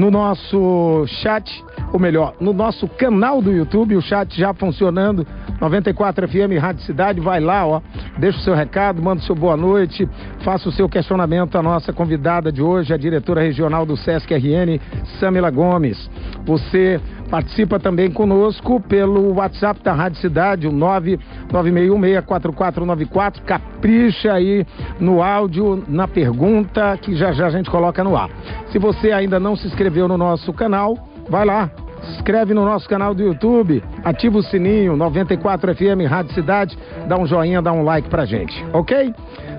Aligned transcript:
no 0.00 0.10
nosso 0.10 1.04
chat, 1.06 1.62
ou 1.92 2.00
melhor, 2.00 2.34
no 2.40 2.54
nosso 2.54 2.88
canal 2.88 3.42
do 3.42 3.52
YouTube, 3.52 3.96
o 3.96 4.00
chat 4.00 4.34
já 4.34 4.54
funcionando. 4.54 5.26
94 5.60 6.26
FM 6.26 6.58
Rádio 6.58 6.82
Cidade, 6.84 7.20
vai 7.20 7.38
lá, 7.38 7.66
ó, 7.66 7.82
deixa 8.16 8.38
o 8.38 8.40
seu 8.40 8.54
recado, 8.54 9.02
manda 9.02 9.20
o 9.20 9.24
seu 9.26 9.34
boa 9.34 9.58
noite, 9.58 10.08
faça 10.42 10.70
o 10.70 10.72
seu 10.72 10.88
questionamento 10.88 11.58
à 11.58 11.62
nossa 11.62 11.92
convidada 11.92 12.50
de 12.50 12.62
hoje, 12.62 12.94
a 12.94 12.96
diretora 12.96 13.42
regional 13.42 13.84
do 13.84 13.94
SESC 13.94 14.32
RN, 14.32 14.80
Samila 15.18 15.50
Gomes. 15.50 16.10
Você 16.46 16.98
Participa 17.30 17.78
também 17.78 18.10
conosco 18.10 18.80
pelo 18.80 19.34
WhatsApp 19.34 19.80
da 19.84 19.92
Rádio 19.92 20.20
Cidade, 20.20 20.66
o 20.66 20.72
996164494. 20.72 23.42
Capricha 23.42 24.32
aí 24.32 24.66
no 24.98 25.22
áudio, 25.22 25.84
na 25.86 26.08
pergunta, 26.08 26.98
que 27.00 27.14
já 27.14 27.30
já 27.30 27.46
a 27.46 27.50
gente 27.50 27.70
coloca 27.70 28.02
no 28.02 28.16
ar. 28.16 28.28
Se 28.72 28.80
você 28.80 29.12
ainda 29.12 29.38
não 29.38 29.54
se 29.54 29.68
inscreveu 29.68 30.08
no 30.08 30.18
nosso 30.18 30.52
canal, 30.52 30.98
vai 31.28 31.44
lá, 31.44 31.70
se 32.02 32.16
inscreve 32.16 32.52
no 32.52 32.64
nosso 32.64 32.88
canal 32.88 33.14
do 33.14 33.22
YouTube, 33.22 33.80
ativa 34.04 34.38
o 34.38 34.42
sininho 34.42 34.96
94 34.96 35.72
FM 35.76 36.08
Rádio 36.08 36.34
Cidade, 36.34 36.76
dá 37.06 37.16
um 37.16 37.26
joinha, 37.26 37.62
dá 37.62 37.72
um 37.72 37.84
like 37.84 38.08
pra 38.08 38.24
gente, 38.24 38.60
ok? 38.72 39.14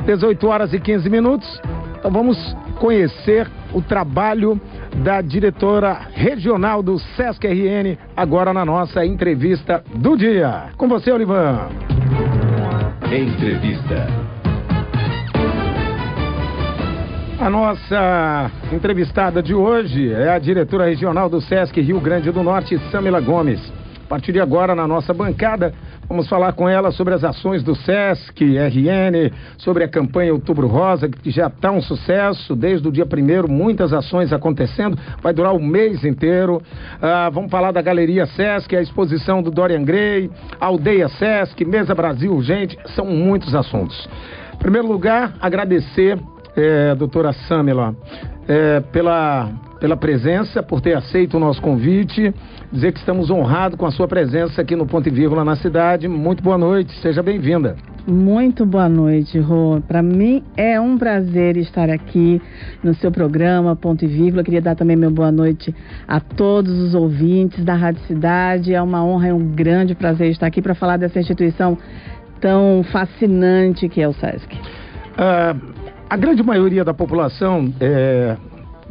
18 0.06 0.48
horas 0.48 0.74
e 0.74 0.80
15 0.80 1.10
minutos. 1.10 1.62
Então 2.02 2.10
vamos 2.10 2.58
conhecer 2.80 3.48
o 3.72 3.80
trabalho 3.80 4.60
da 5.04 5.22
diretora 5.22 6.02
regional 6.12 6.82
do 6.82 6.98
Sesc 6.98 7.46
RN, 7.48 7.96
agora 8.18 8.52
na 8.52 8.66
nossa 8.66 9.06
entrevista 9.06 9.84
do 9.94 10.18
dia. 10.18 10.70
Com 10.78 10.88
você, 10.88 11.12
Olivan. 11.12 11.70
Entrevista. 13.06 14.08
A 17.40 17.50
nossa 17.52 18.52
entrevistada 18.74 19.44
de 19.44 19.54
hoje 19.54 20.12
é 20.12 20.30
a 20.30 20.40
diretora 20.40 20.86
regional 20.86 21.30
do 21.30 21.40
Sesc 21.40 21.80
Rio 21.80 22.00
Grande 22.00 22.32
do 22.32 22.42
Norte, 22.42 22.80
Samila 22.90 23.22
Gomes. 23.22 23.62
A 24.06 24.10
partir 24.10 24.32
de 24.32 24.40
agora, 24.42 24.74
na 24.74 24.88
nossa 24.88 25.14
bancada, 25.14 25.72
Vamos 26.12 26.28
falar 26.28 26.52
com 26.52 26.68
ela 26.68 26.92
sobre 26.92 27.14
as 27.14 27.24
ações 27.24 27.64
do 27.64 27.74
SESC, 27.74 28.58
RN, 28.58 29.32
sobre 29.58 29.86
a 29.86 29.88
campanha 29.88 30.34
Outubro 30.34 30.68
Rosa, 30.68 31.08
que 31.08 31.32
já 31.32 31.48
está 31.48 31.72
um 31.72 31.82
sucesso 31.82 32.54
desde 32.54 32.86
o 32.86 32.92
dia 32.92 33.06
primeiro, 33.06 33.50
muitas 33.50 33.94
ações 33.94 34.34
acontecendo, 34.34 35.00
vai 35.24 35.32
durar 35.32 35.56
o 35.56 35.64
mês 35.64 36.04
inteiro. 36.04 36.62
Ah, 37.02 37.30
vamos 37.32 37.50
falar 37.50 37.72
da 37.72 37.82
Galeria 37.82 38.26
SESC, 38.26 38.76
a 38.76 38.82
exposição 38.82 39.42
do 39.42 39.50
Dorian 39.50 39.86
Gray, 39.86 40.30
Aldeia 40.60 41.08
SESC, 41.08 41.64
Mesa 41.64 41.96
Brasil, 41.96 42.42
gente, 42.42 42.78
são 42.94 43.06
muitos 43.06 43.56
assuntos. 43.56 44.10
Em 44.54 44.58
primeiro 44.58 44.90
lugar, 44.90 45.36
agradecer, 45.40 46.20
é, 46.58 46.94
doutora 46.94 47.32
Samela, 47.32 47.96
é, 48.50 48.82
pela 48.92 49.50
pela 49.82 49.98
presença, 49.98 50.62
por 50.62 50.80
ter 50.80 50.96
aceito 50.96 51.36
o 51.36 51.40
nosso 51.40 51.60
convite. 51.60 52.32
Dizer 52.72 52.94
que 52.94 53.00
estamos 53.00 53.32
honrados 53.32 53.78
com 53.78 53.88
a 53.88 53.92
sua 53.92 54.08
presença 54.08 54.62
aqui 54.62 54.76
no 54.76 54.86
Ponto 54.86 55.10
e 55.10 55.12
Vírgula 55.12 55.44
na 55.44 55.56
cidade. 55.56 56.08
Muito 56.08 56.44
boa 56.44 56.58
noite, 56.58 56.94
seja 57.02 57.24
bem-vinda. 57.24 57.76
Muito 58.08 58.64
boa 58.64 58.88
noite, 58.88 59.40
Rô. 59.40 59.82
Para 59.88 60.04
mim 60.04 60.44
é 60.56 60.80
um 60.80 61.00
prazer 61.00 61.58
estar 61.58 61.90
aqui 61.90 62.40
no 62.84 62.94
seu 62.94 63.12
programa 63.12 63.76
Ponto 63.76 64.06
e 64.06 64.08
Vírgula. 64.08 64.44
Queria 64.44 64.62
dar 64.62 64.76
também 64.76 64.96
meu 64.96 65.10
boa 65.10 65.32
noite 65.32 65.76
a 66.08 66.20
todos 66.20 66.78
os 66.80 66.94
ouvintes 66.94 67.66
da 67.66 67.74
Rádio 67.74 68.02
Cidade. 68.04 68.76
É 68.76 68.82
uma 68.82 69.04
honra 69.04 69.30
e 69.30 69.34
um 69.34 69.48
grande 69.48 69.96
prazer 69.96 70.30
estar 70.30 70.46
aqui 70.46 70.62
para 70.62 70.76
falar 70.76 70.98
dessa 70.98 71.20
instituição 71.20 71.76
tão 72.40 72.84
fascinante 72.92 73.90
que 73.90 74.00
é 74.00 74.08
o 74.08 74.14
SESC. 74.14 74.54
Uh, 74.54 75.60
a 76.08 76.18
grande 76.18 76.44
maioria 76.44 76.84
da 76.84 76.94
população 76.94 77.74
é, 77.80 78.38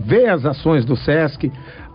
vê 0.04 0.26
as 0.26 0.44
ações 0.44 0.84
do 0.84 0.96
SESC, 0.96 1.50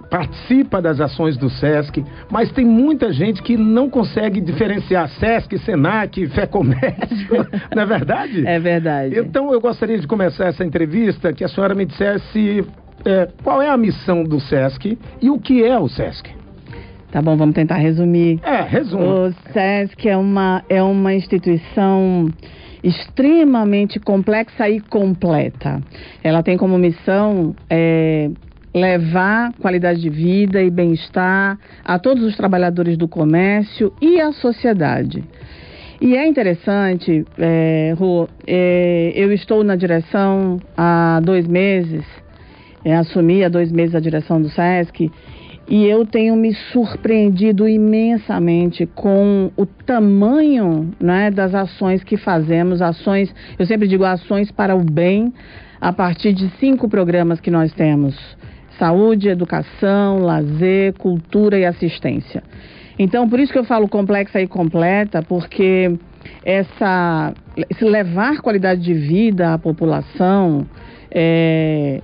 participa 0.10 0.82
das 0.82 1.00
ações 1.00 1.36
do 1.38 1.50
SESC, 1.50 2.04
mas 2.30 2.52
tem 2.52 2.66
muita 2.66 3.12
gente 3.12 3.42
que 3.42 3.58
não 3.58 3.90
consegue 3.90 4.40
diferenciar 4.40 5.10
SESC, 5.10 5.58
SENAC, 5.60 6.28
Fé 6.28 6.46
Comércio, 6.46 7.46
não 7.76 7.84
é 7.84 7.86
verdade? 7.86 8.48
É 8.48 8.60
verdade. 8.60 9.20
Então 9.20 9.52
eu 9.52 9.60
gostaria 9.60 9.98
de 9.98 10.08
começar 10.08 10.46
essa 10.46 10.64
entrevista 10.64 11.34
que 11.34 11.44
a 11.44 11.48
senhora 11.48 11.74
me 11.74 11.86
dissesse 11.86 12.64
é, 13.04 13.28
qual 13.44 13.62
é 13.62 13.70
a 13.70 13.78
missão 13.78 14.24
do 14.24 14.40
SESC 14.40 14.98
e 15.22 15.30
o 15.30 15.40
que 15.40 15.64
é 15.64 15.78
o 15.78 15.88
SESC. 15.88 16.30
Tá 17.12 17.22
bom, 17.22 17.38
vamos 17.38 17.56
tentar 17.56 17.76
resumir. 17.76 18.40
É, 18.44 18.62
resumo. 18.62 19.06
O 19.06 19.32
SESC 19.54 20.10
é 20.10 20.18
uma, 20.18 20.64
é 20.68 20.84
uma 20.84 21.14
instituição 21.14 22.30
extremamente 22.86 24.00
complexa 24.00 24.70
e 24.70 24.80
completa. 24.80 25.82
Ela 26.24 26.44
tem 26.44 26.56
como 26.56 26.78
missão 26.78 27.56
é, 27.68 28.30
levar 28.74 29.54
qualidade 29.54 30.00
de 30.00 30.10
vida 30.10 30.62
e 30.62 30.70
bem-estar 30.70 31.58
a 31.84 31.98
todos 31.98 32.24
os 32.24 32.38
trabalhadores 32.38 32.96
do 32.96 33.08
comércio 33.08 33.92
e 34.00 34.22
à 34.22 34.32
sociedade. 34.34 35.24
E 36.00 36.16
é 36.16 36.28
interessante, 36.28 37.26
é, 37.40 37.96
Rô, 37.98 38.28
é, 38.46 39.14
eu 39.16 39.32
estou 39.34 39.64
na 39.64 39.76
direção 39.76 40.60
há 40.78 41.20
dois 41.24 41.48
meses, 41.48 42.06
é, 42.84 42.96
assumi 42.96 43.44
há 43.44 43.50
dois 43.50 43.72
meses 43.72 43.96
a 43.96 44.00
direção 44.00 44.40
do 44.40 44.50
SESC 44.50 45.10
e 45.68 45.86
eu 45.86 46.06
tenho 46.06 46.36
me 46.36 46.54
surpreendido 46.72 47.68
imensamente 47.68 48.86
com 48.86 49.52
o 49.58 49.66
tamanho 49.66 50.92
né, 51.00 51.32
das 51.32 51.56
ações 51.56 52.04
que 52.04 52.18
fazemos, 52.18 52.82
ações, 52.82 53.34
eu 53.58 53.66
sempre 53.66 53.88
digo 53.88 54.04
ações 54.04 54.52
para 54.52 54.76
o 54.76 54.84
bem, 54.84 55.34
a 55.82 55.92
partir 55.92 56.34
de 56.34 56.50
cinco 56.60 56.88
programas 56.88 57.40
que 57.40 57.50
nós 57.50 57.74
temos: 57.74 58.16
saúde, 58.78 59.28
educação, 59.28 60.20
lazer, 60.20 60.94
cultura 60.94 61.58
e 61.58 61.66
assistência. 61.66 62.44
Então, 62.98 63.28
por 63.28 63.40
isso 63.40 63.52
que 63.52 63.60
eu 63.60 63.66
falo 63.66 63.90
complexa 63.90 64.40
e 64.40 64.48
completa, 64.48 65.22
porque 65.22 65.98
essa 66.44 67.34
levar 67.82 68.42
qualidade 68.42 68.82
de 68.82 68.94
vida 68.94 69.54
à 69.54 69.58
população, 69.58 70.66
é, 71.12 72.02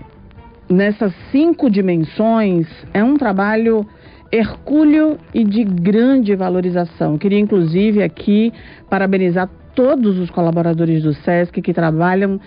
nessas 0.71 1.13
cinco 1.31 1.69
dimensões 1.69 2.67
é 2.93 3.03
um 3.03 3.15
trabalho 3.15 3.85
hercúleo 4.31 5.17
e 5.33 5.43
de 5.43 5.63
grande 5.63 6.35
valorização. 6.35 7.17
Queria, 7.17 7.39
inclusive, 7.39 8.01
aqui 8.01 8.53
parabenizar 8.89 9.49
todos 9.75 10.17
os 10.17 10.29
colaboradores 10.29 11.03
do 11.03 11.13
SESC 11.13 11.61
que 11.61 11.73
trabalham 11.73 12.39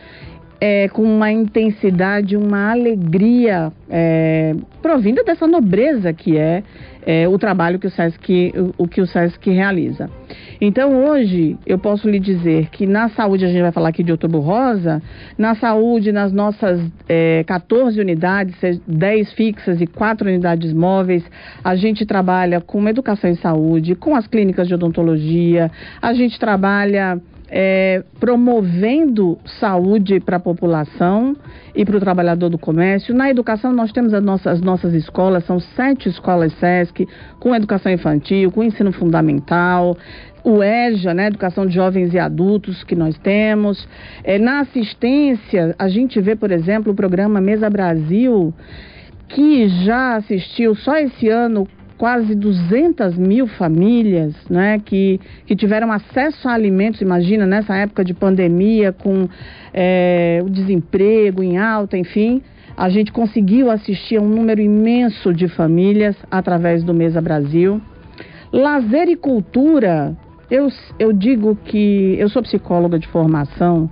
é, 0.67 0.89
com 0.89 1.03
uma 1.03 1.31
intensidade, 1.31 2.39
uma 2.39 2.71
alegria 2.71 3.71
é, 3.91 4.55
provinda 4.81 5.23
dessa 5.23 5.47
nobreza 5.47 6.11
que 6.15 6.39
é, 6.39 6.63
é, 7.05 7.29
o 7.29 7.39
trabalho 7.39 7.79
que 7.79 7.87
o 7.87 7.91
SESC, 7.91 8.55
o, 8.57 8.85
o, 8.85 8.89
que 8.89 9.03
o 9.03 9.07
SESC 9.07 9.51
realiza. 9.51 10.09
Então 10.59 11.05
hoje 11.05 11.59
eu 11.67 11.79
posso 11.79 12.09
lhe 12.09 12.19
dizer 12.19 12.71
que 12.71 12.87
na 12.87 13.11
saúde, 13.11 13.45
a 13.45 13.49
gente 13.49 13.61
vai 13.61 13.73
falar 13.73 13.91
aqui 13.91 14.03
de 14.03 14.11
outubro 14.11 14.41
rosa, 14.41 15.03
na 15.37 15.55
saúde, 15.55 16.13
nas 16.13 16.33
nossas 16.33 16.81
é, 17.07 17.45
14 17.45 18.01
unidades, 18.01 18.57
10 18.89 19.35
fixas 19.35 19.83
e 19.83 19.87
4 19.87 20.27
unidades 20.27 20.73
móveis, 20.73 21.23
a 21.63 21.77
gente 21.77 22.07
trabalha 22.07 22.63
com 22.63 22.89
educação 22.89 23.29
em 23.29 23.35
saúde, 23.35 23.95
com 23.95 24.17
as 24.17 24.27
clínicas 24.27 24.67
de 24.67 24.73
odontologia, 24.73 25.71
a 26.01 26.15
gente 26.15 26.41
trabalha 26.41 27.21
é, 27.57 28.03
promovendo 28.19 29.39
saúde 29.61 30.19
para 30.19 30.39
a 30.39 30.41
população 30.41 31.37
e 31.73 31.85
para 31.85 31.97
o 31.97 32.01
trabalhador 32.01 32.49
do 32.49 32.59
comércio. 32.59 33.15
Na 33.15 33.31
educação, 33.31 33.73
nós 33.73 33.93
temos 33.93 34.13
as 34.13 34.25
nossas, 34.25 34.55
as 34.55 34.61
nossas 34.61 34.93
escolas, 34.93 35.47
são 35.47 35.61
sete 35.61 36.09
escolas 36.09 36.53
SESC, 36.55 37.07
com 37.39 37.55
educação 37.55 37.93
infantil, 37.93 38.51
com 38.51 38.65
ensino 38.65 38.91
fundamental, 38.91 39.97
o 40.43 40.65
EJA, 40.65 41.15
né, 41.15 41.29
Educação 41.29 41.65
de 41.65 41.75
Jovens 41.75 42.13
e 42.13 42.19
Adultos, 42.19 42.83
que 42.83 42.97
nós 42.97 43.17
temos. 43.19 43.89
É, 44.25 44.37
na 44.37 44.59
assistência, 44.59 45.77
a 45.79 45.89
gente 45.89 46.21
vê, 46.21 46.35
por 46.35 46.51
exemplo, 46.51 46.93
o 46.93 46.97
programa 46.97 47.41
Mesa 47.41 47.71
Brasil, 47.71 48.53
que 49.29 49.69
já 49.85 50.17
assistiu 50.17 50.75
só 50.75 50.97
esse 50.97 51.29
ano 51.29 51.69
quase 51.97 52.35
200 52.35 53.17
mil 53.17 53.47
famílias 53.47 54.35
né, 54.49 54.81
que, 54.85 55.21
que 55.47 55.55
tiveram 55.55 55.93
acesso 55.93 56.49
a 56.49 56.53
alimentos, 56.53 57.01
imagina, 57.01 57.47
nessa 57.47 57.77
época 57.77 58.05
de 58.05 58.13
pandemia, 58.13 58.93
com 58.93 59.29
é, 59.73 60.41
o 60.45 60.51
desemprego 60.51 61.43
em 61.43 61.57
alta, 61.59 61.97
enfim, 61.97 62.43
a 62.77 62.89
gente 62.89 63.13
conseguiu 63.13 63.71
assistir 63.71 64.17
a 64.17 64.21
um 64.21 64.29
número 64.29 64.61
imenso 64.61 65.33
de 65.33 65.47
famílias 65.49 66.17
através 66.31 66.83
do 66.83 66.93
Mesa 66.93 67.21
Brasil. 67.21 67.81
Lazer 68.53 69.09
e 69.09 69.17
cultura, 69.17 70.17
eu, 70.51 70.69
eu 70.99 71.13
digo 71.13 71.57
que 71.65 72.17
eu 72.19 72.29
sou 72.29 72.43
psicóloga 72.43 72.99
de 72.99 73.07
formação 73.09 73.89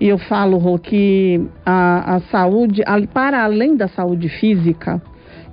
e 0.00 0.08
eu 0.08 0.18
falo, 0.18 0.58
Rô, 0.58 0.78
que 0.78 1.40
a, 1.64 2.16
a 2.16 2.20
saúde, 2.22 2.82
a, 2.84 3.00
para 3.06 3.44
além 3.44 3.76
da 3.76 3.88
saúde 3.88 4.28
física, 4.28 5.00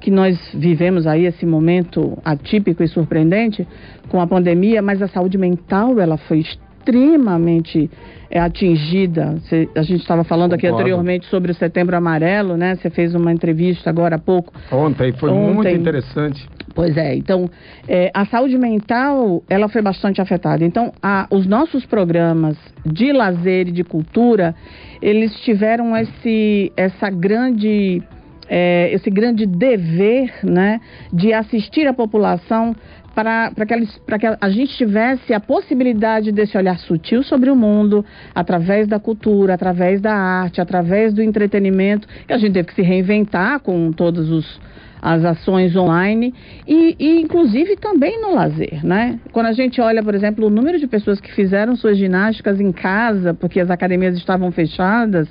que 0.04 0.12
nós 0.12 0.38
vivemos 0.54 1.08
aí 1.08 1.26
esse 1.26 1.46
momento 1.46 2.18
atípico 2.26 2.84
e 2.84 2.88
surpreendente 2.90 3.66
com 4.10 4.20
a 4.20 4.28
pandemia, 4.28 4.82
mas 4.82 5.02
a 5.02 5.08
saúde 5.08 5.38
mental 5.38 5.98
ela 5.98 6.18
foi 6.18 6.40
extremamente 6.40 7.90
é, 8.30 8.38
atingida. 8.40 9.38
Cê, 9.48 9.70
a 9.74 9.82
gente 9.82 10.02
estava 10.02 10.26
falando 10.26 10.52
Concordo. 10.52 10.68
aqui 10.68 10.68
anteriormente 10.82 11.26
sobre 11.28 11.54
o 11.54 11.56
Setembro 11.56 11.96
Amarelo, 11.96 12.58
né? 12.58 12.76
Você 12.76 12.90
fez 12.90 13.16
uma 13.16 13.32
entrevista 13.32 13.90
agora 13.90 14.18
há 14.18 14.20
pouco. 14.20 14.54
Ontem 14.72 15.14
foi 15.14 15.30
Ontem. 15.30 15.54
muito 15.54 15.70
interessante. 15.70 16.46
Pois 16.76 16.98
é, 16.98 17.16
então 17.16 17.50
é, 17.88 18.12
a 18.14 18.26
saúde 18.26 18.58
mental 18.58 19.42
ela 19.50 19.70
foi 19.70 19.82
bastante 19.82 20.20
afetada. 20.20 20.66
Então 20.66 20.92
a- 21.02 21.28
os 21.32 21.46
nossos 21.48 21.86
programas 21.86 22.58
de 22.86 23.14
lazer 23.14 23.70
e 23.70 23.72
de 23.72 23.84
cultura 23.86 24.54
eles 25.02 25.34
tiveram 25.42 25.96
esse 25.96 26.72
essa 26.76 27.10
grande 27.10 28.02
é, 28.48 28.90
esse 28.94 29.10
grande 29.10 29.46
dever, 29.46 30.32
né, 30.44 30.82
de 31.12 31.34
assistir 31.34 31.88
a 31.88 31.94
população 31.94 32.76
para 33.16 33.52
para 33.52 33.66
que, 33.66 33.74
eles- 33.74 33.98
para 34.00 34.18
que 34.18 34.26
a 34.26 34.50
gente 34.50 34.76
tivesse 34.76 35.34
a 35.34 35.40
possibilidade 35.40 36.32
desse 36.32 36.58
olhar 36.58 36.80
sutil 36.80 37.22
sobre 37.22 37.50
o 37.52 37.56
mundo 37.56 38.04
através 38.34 38.88
da 38.88 39.00
cultura, 39.00 39.54
através 39.54 40.02
da 40.02 40.16
arte, 40.16 40.60
através 40.60 41.14
do 41.14 41.22
entretenimento. 41.22 42.08
E 42.28 42.34
a 42.34 42.38
gente 42.38 42.54
teve 42.54 42.68
que 42.70 42.74
se 42.74 42.82
reinventar 42.82 43.60
com 43.60 43.92
todos 43.92 44.32
os 44.32 44.60
as 45.04 45.26
ações 45.26 45.76
online 45.76 46.34
e, 46.66 46.96
e, 46.98 47.22
inclusive 47.22 47.76
também 47.76 48.22
no 48.22 48.34
lazer, 48.34 48.86
né? 48.86 49.20
Quando 49.34 49.48
a 49.48 49.52
gente 49.52 49.82
olha, 49.82 50.02
por 50.02 50.16
exemplo, 50.16 50.48
o 50.48 50.50
número 50.50 50.80
de 50.80 50.88
pessoas 50.88 51.20
que 51.20 51.30
fizeram 51.34 51.76
suas 51.76 51.98
ginásticas 51.98 52.58
em 52.62 52.72
casa 52.72 53.34
porque 53.34 53.60
as 53.60 53.70
academias 53.70 54.16
estavam 54.16 54.50
fechadas 54.50 55.28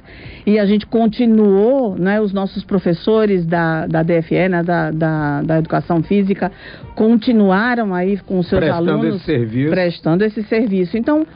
e 0.46 0.58
a 0.58 0.66
gente 0.66 0.84
continuou, 0.86 1.96
né? 1.98 2.20
Os 2.20 2.34
nossos 2.34 2.62
professores 2.64 3.46
da, 3.46 3.86
da 3.86 4.02
DFE, 4.02 4.48
né? 4.50 4.62
da, 4.62 4.90
da, 4.90 5.40
da 5.40 5.58
Educação 5.58 6.02
Física, 6.02 6.52
continuaram 6.94 7.94
aí 7.94 8.18
com 8.18 8.40
os 8.40 8.48
seus 8.50 8.60
Prestando 8.60 8.90
alunos 8.90 9.16
esse 9.16 9.24
serviço. 9.24 9.70
prestando 9.70 10.24
esse 10.24 10.42
serviço. 10.42 10.98
Então, 10.98 11.26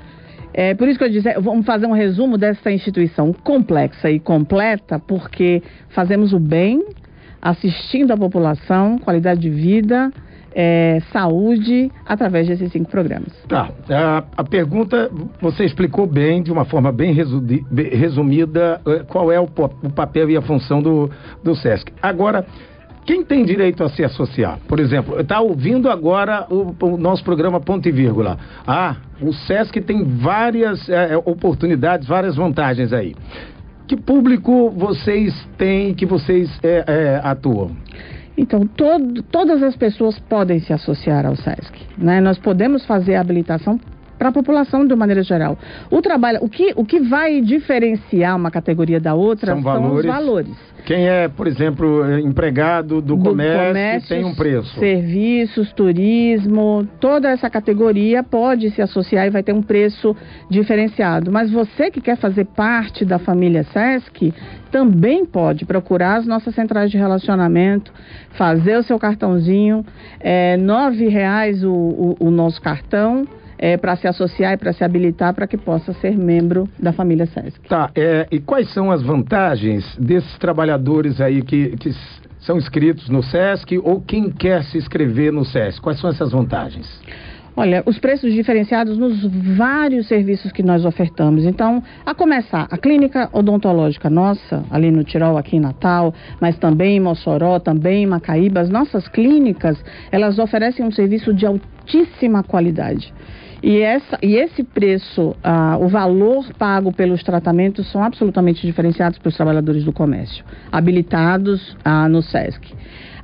é 0.52 0.74
por 0.74 0.88
isso 0.88 0.98
que 0.98 1.04
eu 1.06 1.10
disse, 1.10 1.32
vamos 1.40 1.64
fazer 1.64 1.86
um 1.86 1.92
resumo 1.92 2.36
dessa 2.36 2.70
instituição 2.70 3.32
complexa 3.32 4.10
e 4.10 4.20
completa, 4.20 4.98
porque 4.98 5.62
fazemos 5.88 6.34
o 6.34 6.38
bem, 6.38 6.82
assistindo 7.50 8.12
a 8.12 8.16
população, 8.16 8.98
qualidade 8.98 9.40
de 9.40 9.50
vida, 9.50 10.10
é, 10.52 11.00
saúde, 11.12 11.92
através 12.04 12.48
desses 12.48 12.72
cinco 12.72 12.90
programas. 12.90 13.28
Tá. 13.46 13.70
A, 13.90 14.24
a 14.38 14.44
pergunta, 14.44 15.10
você 15.40 15.64
explicou 15.64 16.06
bem, 16.06 16.42
de 16.42 16.50
uma 16.50 16.64
forma 16.64 16.90
bem 16.90 17.12
resumida, 17.12 18.80
eh, 18.86 19.04
qual 19.06 19.30
é 19.30 19.38
o, 19.38 19.44
o 19.44 19.90
papel 19.90 20.30
e 20.30 20.36
a 20.36 20.42
função 20.42 20.80
do, 20.80 21.10
do 21.44 21.54
SESC. 21.54 21.92
Agora, 22.02 22.46
quem 23.04 23.22
tem 23.22 23.44
direito 23.44 23.84
a 23.84 23.90
se 23.90 24.02
associar? 24.02 24.58
Por 24.66 24.80
exemplo, 24.80 25.20
está 25.20 25.40
ouvindo 25.40 25.90
agora 25.90 26.46
o, 26.50 26.74
o 26.84 26.96
nosso 26.96 27.22
programa 27.22 27.60
Ponto 27.60 27.86
e 27.86 27.92
Vírgula. 27.92 28.38
Ah, 28.66 28.96
o 29.20 29.32
SESC 29.32 29.80
tem 29.82 30.02
várias 30.02 30.88
eh, 30.88 31.16
oportunidades, 31.24 32.08
várias 32.08 32.34
vantagens 32.34 32.92
aí. 32.92 33.14
Que 33.86 33.96
público 33.96 34.70
vocês 34.70 35.32
têm, 35.56 35.94
que 35.94 36.04
vocês 36.04 36.50
eh, 36.62 36.84
eh, 36.86 37.20
atuam? 37.22 37.70
Então, 38.36 38.66
todo- 38.66 39.22
todas 39.22 39.62
as 39.62 39.76
pessoas 39.76 40.18
podem 40.18 40.58
se 40.60 40.72
associar 40.72 41.24
ao 41.24 41.36
SESC. 41.36 41.72
Né? 41.96 42.20
Nós 42.20 42.36
podemos 42.38 42.84
fazer 42.84 43.14
a 43.14 43.20
habilitação 43.20 43.80
para 44.18 44.28
a 44.28 44.32
população 44.32 44.86
de 44.86 44.94
maneira 44.94 45.22
geral. 45.22 45.58
O 45.90 46.00
trabalho, 46.00 46.38
o 46.42 46.48
que, 46.48 46.72
o 46.76 46.84
que 46.84 47.00
vai 47.00 47.40
diferenciar 47.40 48.36
uma 48.36 48.50
categoria 48.50 49.00
da 49.00 49.14
outra 49.14 49.52
São 49.52 49.62
são, 49.62 49.72
valores. 49.72 49.98
os 49.98 50.06
valores. 50.06 50.76
Quem 50.86 51.08
é, 51.08 51.26
por 51.26 51.48
exemplo, 51.48 52.08
empregado 52.20 53.02
do, 53.02 53.18
comércio, 53.18 54.08
tem 54.08 54.24
um 54.24 54.36
preço. 54.36 54.78
Serviços, 54.78 55.72
turismo, 55.72 56.86
toda 57.00 57.28
essa 57.28 57.50
categoria 57.50 58.22
pode 58.22 58.70
se 58.70 58.80
associar 58.80 59.26
e 59.26 59.30
vai 59.30 59.42
ter 59.42 59.52
um 59.52 59.62
preço 59.62 60.14
diferenciado. 60.48 61.32
Mas 61.32 61.50
você 61.50 61.90
que 61.90 62.00
quer 62.00 62.16
fazer 62.16 62.44
parte 62.44 63.04
da 63.04 63.18
família 63.18 63.64
SESC, 63.64 64.32
também 64.70 65.26
pode 65.26 65.64
procurar 65.64 66.18
as 66.18 66.26
nossas 66.26 66.54
centrais 66.54 66.88
de 66.88 66.96
relacionamento, 66.96 67.92
fazer 68.30 68.76
o 68.76 68.82
seu 68.84 68.96
cartãozinho, 68.98 69.84
é 70.20 70.56
nove 70.56 71.08
reais 71.08 71.64
o, 71.64 71.72
o, 71.72 72.16
o 72.20 72.30
nosso 72.30 72.62
cartão. 72.62 73.26
É, 73.58 73.76
para 73.76 73.96
se 73.96 74.06
associar 74.06 74.52
e 74.52 74.56
para 74.56 74.72
se 74.72 74.84
habilitar 74.84 75.34
para 75.34 75.46
que 75.46 75.56
possa 75.56 75.92
ser 75.94 76.16
membro 76.16 76.68
da 76.78 76.92
família 76.92 77.26
SESC. 77.26 77.68
Tá, 77.68 77.90
é, 77.94 78.26
e 78.30 78.38
quais 78.38 78.72
são 78.72 78.90
as 78.90 79.02
vantagens 79.02 79.96
desses 79.96 80.36
trabalhadores 80.38 81.20
aí 81.20 81.42
que, 81.42 81.76
que 81.76 81.90
são 82.40 82.56
inscritos 82.56 83.08
no 83.08 83.22
SESC 83.22 83.78
ou 83.82 84.00
quem 84.00 84.30
quer 84.30 84.62
se 84.64 84.78
inscrever 84.78 85.32
no 85.32 85.44
SESC? 85.44 85.80
Quais 85.80 85.98
são 85.98 86.10
essas 86.10 86.32
vantagens? 86.32 86.86
Olha, 87.58 87.82
os 87.86 87.98
preços 87.98 88.34
diferenciados 88.34 88.98
nos 88.98 89.24
vários 89.56 90.06
serviços 90.08 90.52
que 90.52 90.62
nós 90.62 90.84
ofertamos. 90.84 91.46
Então, 91.46 91.82
a 92.04 92.14
começar, 92.14 92.68
a 92.70 92.76
clínica 92.76 93.30
odontológica 93.32 94.10
nossa, 94.10 94.62
ali 94.70 94.90
no 94.90 95.02
Tirol, 95.02 95.38
aqui 95.38 95.56
em 95.56 95.60
Natal, 95.60 96.12
mas 96.38 96.58
também 96.58 96.98
em 96.98 97.00
Mossoró, 97.00 97.58
também 97.58 98.02
em 98.02 98.06
Macaíba, 98.06 98.60
as 98.60 98.68
nossas 98.68 99.08
clínicas, 99.08 99.82
elas 100.12 100.38
oferecem 100.38 100.84
um 100.84 100.92
serviço 100.92 101.32
de 101.32 101.46
altíssima 101.46 102.42
qualidade. 102.42 103.10
E, 103.66 103.80
essa, 103.80 104.16
e 104.22 104.36
esse 104.36 104.62
preço, 104.62 105.34
ah, 105.42 105.76
o 105.80 105.88
valor 105.88 106.46
pago 106.56 106.92
pelos 106.92 107.20
tratamentos 107.24 107.90
são 107.90 108.00
absolutamente 108.00 108.64
diferenciados 108.64 109.18
para 109.18 109.28
os 109.28 109.34
trabalhadores 109.34 109.82
do 109.82 109.92
comércio, 109.92 110.44
habilitados 110.70 111.76
ah, 111.84 112.08
no 112.08 112.22
SESC. 112.22 112.72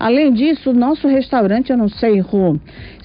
Além 0.03 0.33
disso, 0.33 0.71
o 0.71 0.73
nosso 0.73 1.07
restaurante, 1.07 1.71
eu 1.71 1.79
não 1.79 1.89
sei, 1.89 2.19
Rô, 2.19 2.57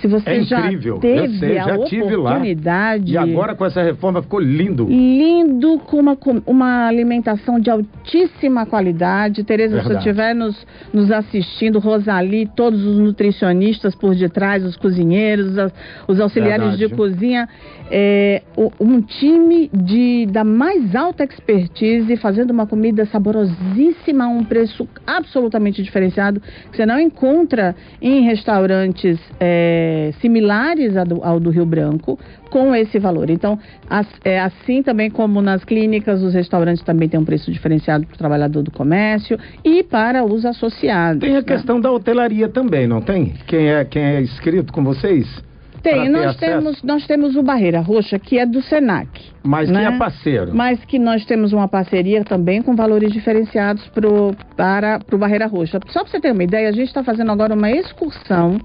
se 0.02 0.08
você 0.08 0.32
É 0.32 0.42
já 0.42 0.62
incrível, 0.66 0.98
teve 0.98 1.38
sei, 1.38 1.60
a 1.60 1.64
já 1.64 1.76
lá. 1.76 1.76
oportunidade... 1.76 3.14
E 3.14 3.18
agora 3.18 3.54
com 3.54 3.64
essa 3.64 3.84
reforma 3.84 4.20
ficou 4.20 4.40
lindo. 4.40 4.88
Lindo, 4.90 5.78
com 5.86 5.98
uma, 6.00 6.16
com 6.16 6.42
uma 6.48 6.88
alimentação 6.88 7.60
de 7.60 7.70
altíssima 7.70 8.66
qualidade. 8.66 9.44
Tereza, 9.44 9.78
se 9.80 9.88
você 9.88 9.98
estiver 9.98 10.34
nos, 10.34 10.66
nos 10.92 11.12
assistindo, 11.12 11.78
Rosali, 11.78 12.50
todos 12.56 12.84
os 12.84 12.98
nutricionistas 12.98 13.94
por 13.94 14.16
detrás, 14.16 14.66
os 14.66 14.76
cozinheiros, 14.76 15.54
os 16.08 16.20
auxiliares 16.20 16.80
de 16.80 16.88
Verdade. 16.88 16.96
cozinha, 16.96 17.50
é, 17.92 18.42
um 18.80 19.02
time 19.02 19.70
de, 19.72 20.26
da 20.32 20.44
mais 20.44 20.96
alta 20.96 21.24
expertise, 21.24 22.18
fazendo 22.18 22.50
uma 22.50 22.66
comida 22.66 23.06
saborosíssima 23.06 24.26
a 24.26 24.28
um 24.30 24.44
preço 24.44 24.90
absolutamente 25.06 25.84
diferenciado, 25.84 26.42
que 26.72 26.76
você 26.76 26.87
não 26.88 27.00
encontra 27.00 27.76
em 28.02 28.22
restaurantes 28.24 29.20
é, 29.40 30.12
similares 30.22 30.96
a 30.98 31.04
do- 31.04 31.24
ao 31.24 31.40
do 31.40 31.50
Rio 31.50 31.66
Branco, 31.66 32.18
com 32.50 32.74
esse 32.74 32.98
valor. 32.98 33.30
Então, 33.30 33.60
as- 33.90 34.08
é, 34.24 34.40
assim 34.40 34.82
também 34.82 35.10
como 35.12 35.42
nas 35.42 35.64
clínicas, 35.64 36.24
os 36.24 36.34
restaurantes 36.34 36.82
também 36.84 37.10
têm 37.10 37.20
um 37.20 37.26
preço 37.26 37.52
diferenciado 37.52 38.08
para 38.08 38.16
o 38.16 38.18
trabalhador 38.18 38.64
do 38.64 38.72
comércio 38.72 39.38
e 39.64 39.84
para 39.84 40.24
os 40.24 40.46
associados. 40.46 41.20
Tem 41.20 41.32
a 41.36 41.42
né? 41.42 41.44
questão 41.44 41.80
da 41.80 41.92
hotelaria 41.92 42.48
também, 42.48 42.88
não 42.88 43.02
tem? 43.02 43.34
Quem 43.46 43.68
é, 43.70 43.84
quem 43.86 44.02
é 44.02 44.22
inscrito 44.22 44.72
com 44.72 44.84
vocês? 44.84 45.28
Tem, 45.84 46.10
nós 46.10 46.36
acesso? 46.36 46.40
temos, 46.40 46.84
nós 46.84 47.06
temos 47.06 47.36
o 47.36 47.44
Barreira 47.44 47.80
Roxa, 47.80 48.18
que 48.18 48.38
é 48.40 48.46
do 48.46 48.62
Senac. 48.62 49.08
Mas 49.48 49.70
né? 49.70 49.86
quem 49.86 49.96
é 49.96 49.98
parceiro? 49.98 50.52
Mas 50.54 50.84
que 50.86 51.00
nós 51.00 51.26
temos 51.26 51.54
uma 51.54 51.68
parceria 51.68 52.24
também 52.24 52.62
com 52.62 52.76
valores 52.76 53.12
diferenciados 53.12 53.86
pro, 53.88 54.36
para 54.56 55.00
o 55.12 55.18
Barreira 55.18 55.48
Roxa. 55.48 55.80
Só 55.88 56.02
para 56.02 56.12
você 56.12 56.20
ter 56.20 56.32
uma 56.32 56.44
ideia, 56.44 56.70
a 56.70 56.72
gente 56.72 56.88
está 56.88 57.04
fazendo 57.04 57.32
agora 57.32 57.54
uma 57.54 57.72
excursão 57.72 58.60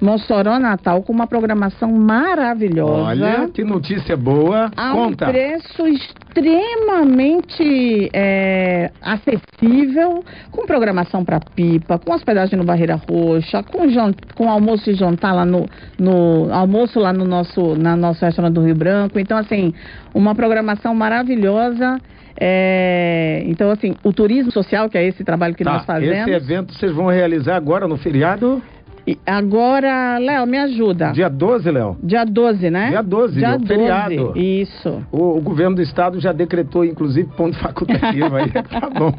Mossoró 0.00 0.58
Natal 0.58 1.02
com 1.02 1.12
uma 1.12 1.26
programação 1.26 1.92
maravilhosa. 1.92 3.02
Olha, 3.02 3.48
que 3.48 3.64
notícia 3.64 4.16
boa. 4.16 4.70
a 4.76 4.92
Conta. 4.92 5.26
um 5.26 5.30
preço 5.30 5.86
extremamente 5.86 8.10
é, 8.12 8.90
acessível, 9.00 10.22
com 10.50 10.66
programação 10.66 11.24
para 11.24 11.40
pipa, 11.40 11.98
com 11.98 12.12
hospedagem 12.12 12.58
no 12.58 12.64
Barreira 12.64 13.00
Roxa, 13.08 13.62
com, 13.62 13.86
com 14.34 14.50
almoço 14.50 14.90
e 14.90 14.94
jantar 14.94 15.34
lá 15.34 15.46
no, 15.46 15.66
no 15.98 16.52
almoço 16.52 17.00
lá 17.00 17.12
no 17.12 17.24
nosso 17.24 17.74
na 17.76 17.96
nosso 17.96 18.24
restaurante 18.24 18.54
do 18.54 18.62
Rio 18.62 18.74
Branco. 18.74 19.18
Então 19.18 19.38
assim, 19.38 19.72
uma 20.14 20.25
programação 20.34 20.94
maravilhosa. 20.94 21.98
é, 22.38 23.42
então 23.46 23.70
assim, 23.70 23.94
o 24.04 24.12
turismo 24.12 24.50
social 24.52 24.88
que 24.88 24.98
é 24.98 25.06
esse 25.06 25.24
trabalho 25.24 25.54
que 25.54 25.64
Tá, 25.64 25.72
nós 25.74 25.84
fazemos. 25.84 26.18
esse 26.18 26.30
evento 26.30 26.72
vocês 26.74 26.92
vão 26.92 27.06
realizar 27.06 27.56
agora 27.56 27.86
no 27.88 27.96
feriado? 27.96 28.62
E 29.08 29.16
agora, 29.24 30.18
Léo, 30.18 30.44
me 30.48 30.58
ajuda. 30.58 31.12
Dia 31.12 31.28
12, 31.30 31.70
Léo? 31.70 31.96
Dia 32.02 32.24
12, 32.24 32.70
né? 32.70 32.88
Dia 32.88 33.02
12, 33.02 33.34
Dia 33.36 33.46
é 33.50 33.56
o 33.56 33.60
feriado. 33.60 34.32
Isso. 34.36 35.00
O, 35.12 35.38
o 35.38 35.40
governo 35.40 35.76
do 35.76 35.82
estado 35.82 36.18
já 36.18 36.32
decretou, 36.32 36.84
inclusive, 36.84 37.28
ponto 37.36 37.56
facultativo 37.62 38.34
aí. 38.34 38.50
tá 38.50 38.90
bom. 38.90 39.12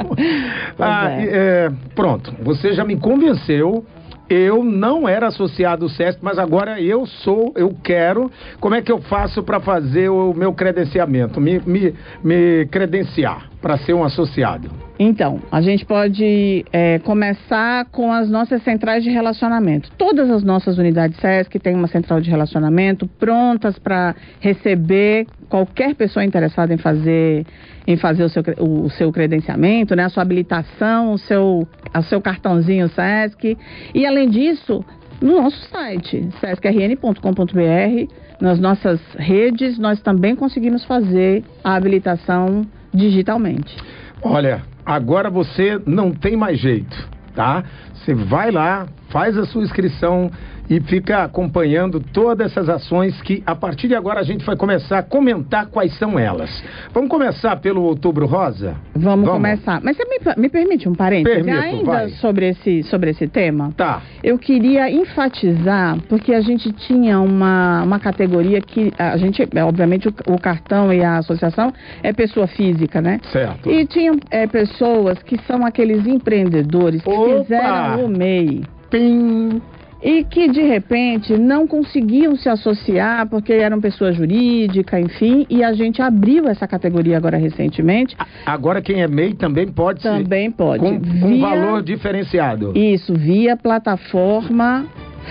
Ah, 0.77 1.09
é. 1.11 1.25
é, 1.67 1.71
pronto, 1.95 2.33
você 2.43 2.73
já 2.73 2.83
me 2.83 2.97
convenceu. 2.97 3.85
Eu 4.29 4.63
não 4.63 5.07
era 5.07 5.27
associado 5.27 5.85
ao 5.85 5.89
SESC, 5.89 6.19
mas 6.21 6.37
agora 6.37 6.81
eu 6.81 7.05
sou, 7.05 7.53
eu 7.55 7.75
quero. 7.83 8.29
Como 8.59 8.75
é 8.75 8.81
que 8.81 8.91
eu 8.91 8.99
faço 8.99 9.41
para 9.41 9.59
fazer 9.59 10.09
o 10.09 10.33
meu 10.33 10.53
credenciamento? 10.53 11.39
Me, 11.39 11.59
me, 11.65 11.93
me 12.23 12.65
credenciar 12.67 13.49
para 13.61 13.77
ser 13.77 13.93
um 13.93 14.03
associado? 14.03 14.86
Então, 14.99 15.39
a 15.51 15.61
gente 15.61 15.85
pode 15.85 16.65
é, 16.73 16.97
começar 16.99 17.85
com 17.85 18.11
as 18.11 18.29
nossas 18.29 18.63
centrais 18.63 19.03
de 19.03 19.11
relacionamento. 19.11 19.91
Todas 19.97 20.29
as 20.29 20.43
nossas 20.43 20.77
unidades 20.77 21.19
SESC 21.19 21.59
têm 21.59 21.75
uma 21.75 21.87
central 21.87 22.19
de 22.19 22.29
relacionamento 22.29 23.07
prontas 23.07 23.77
para 23.77 24.15
receber 24.39 25.27
qualquer 25.47 25.93
pessoa 25.93 26.25
interessada 26.25 26.73
em 26.73 26.77
fazer, 26.77 27.45
em 27.85 27.95
fazer 27.95 28.23
o, 28.23 28.29
seu, 28.29 28.43
o, 28.59 28.89
seu 28.89 29.11
credenciamento, 29.11 29.95
né, 29.95 30.05
a 30.05 30.09
sua 30.09 30.23
habilitação, 30.23 31.13
o 31.13 31.17
seu, 31.19 31.67
o 31.95 32.01
seu 32.03 32.19
cartãozinho 32.19 32.89
SESC. 32.89 33.55
E, 33.93 34.05
além 34.05 34.29
disso, 34.29 34.83
no 35.21 35.41
nosso 35.41 35.59
site, 35.69 36.27
sescrn.com.br, 36.39 38.13
nas 38.41 38.59
nossas 38.59 38.99
redes, 39.15 39.77
nós 39.77 40.01
também 40.01 40.35
conseguimos 40.35 40.83
fazer 40.85 41.43
a 41.63 41.75
habilitação 41.75 42.65
digitalmente. 42.91 43.75
Olha, 44.23 44.63
agora 44.87 45.29
você 45.29 45.81
não 45.85 46.11
tem 46.11 46.37
mais 46.37 46.57
jeito, 46.57 47.09
tá? 47.35 47.61
Você 47.93 48.13
vai 48.13 48.49
lá, 48.51 48.87
faz 49.09 49.37
a 49.37 49.45
sua 49.45 49.61
inscrição 49.61 50.31
e 50.69 50.79
fica 50.81 51.23
acompanhando 51.23 51.99
todas 51.99 52.51
essas 52.51 52.69
ações 52.69 53.19
que 53.21 53.41
a 53.45 53.55
partir 53.55 53.87
de 53.87 53.95
agora 53.95 54.19
a 54.19 54.23
gente 54.23 54.45
vai 54.45 54.55
começar 54.55 54.99
a 54.99 55.03
comentar 55.03 55.67
quais 55.67 55.97
são 55.97 56.19
elas. 56.19 56.63
Vamos 56.93 57.09
começar 57.09 57.55
pelo 57.57 57.83
Outubro 57.83 58.25
Rosa? 58.25 58.75
Vamos, 58.93 59.25
Vamos. 59.25 59.31
começar. 59.31 59.81
Mas 59.81 59.95
você 59.95 60.05
me, 60.05 60.41
me 60.41 60.49
permite 60.49 60.89
um 60.89 60.93
parênteses 60.93 61.45
Permito, 61.45 61.91
ainda 61.91 62.09
sobre 62.17 62.49
esse, 62.49 62.83
sobre 62.83 63.11
esse 63.11 63.27
tema? 63.27 63.71
Tá. 63.75 64.01
Eu 64.23 64.37
queria 64.37 64.89
enfatizar, 64.91 65.97
porque 66.09 66.33
a 66.33 66.41
gente 66.41 66.71
tinha 66.73 67.19
uma, 67.19 67.83
uma 67.83 67.99
categoria 67.99 68.61
que 68.61 68.91
a 68.97 69.17
gente, 69.17 69.47
é, 69.53 69.63
obviamente, 69.63 70.07
o, 70.07 70.13
o 70.33 70.39
cartão 70.39 70.91
e 70.91 71.03
a 71.03 71.17
associação 71.17 71.71
é 72.03 72.11
pessoa 72.11 72.47
física, 72.47 73.01
né? 73.01 73.19
Certo. 73.31 73.69
E 73.71 73.85
tinha 73.85 74.13
é, 74.29 74.47
pessoas 74.47 75.21
que 75.23 75.37
são 75.43 75.65
aqueles 75.65 76.05
empreendedores 76.05 77.01
que 77.01 77.09
Opa! 77.09 77.43
fizeram 77.43 78.05
o 78.05 78.09
MEI. 78.09 78.63
Pim! 78.89 79.61
E 80.01 80.23
que 80.23 80.47
de 80.49 80.61
repente 80.61 81.37
não 81.37 81.65
conseguiam 81.67 82.35
se 82.35 82.47
associar 82.47 83.27
porque 83.27 83.53
eram 83.53 83.81
pessoa 83.81 84.11
jurídica, 84.11 84.99
enfim, 84.99 85.45
e 85.49 85.63
a 85.63 85.73
gente 85.73 86.01
abriu 86.01 86.47
essa 86.47 86.67
categoria 86.67 87.17
agora 87.17 87.37
recentemente. 87.37 88.15
Agora 88.45 88.81
quem 88.81 89.01
é 89.01 89.07
MEI 89.07 89.33
também 89.33 89.67
pode 89.67 90.01
ser. 90.01 90.09
Também 90.09 90.51
pode. 90.51 90.83
Com, 90.83 90.99
com 90.99 91.27
Via- 91.29 91.41
valor 91.41 91.81
diferenciado. 91.81 92.73
Isso, 92.77 93.13
via 93.13 93.57
plataforma 93.57 94.85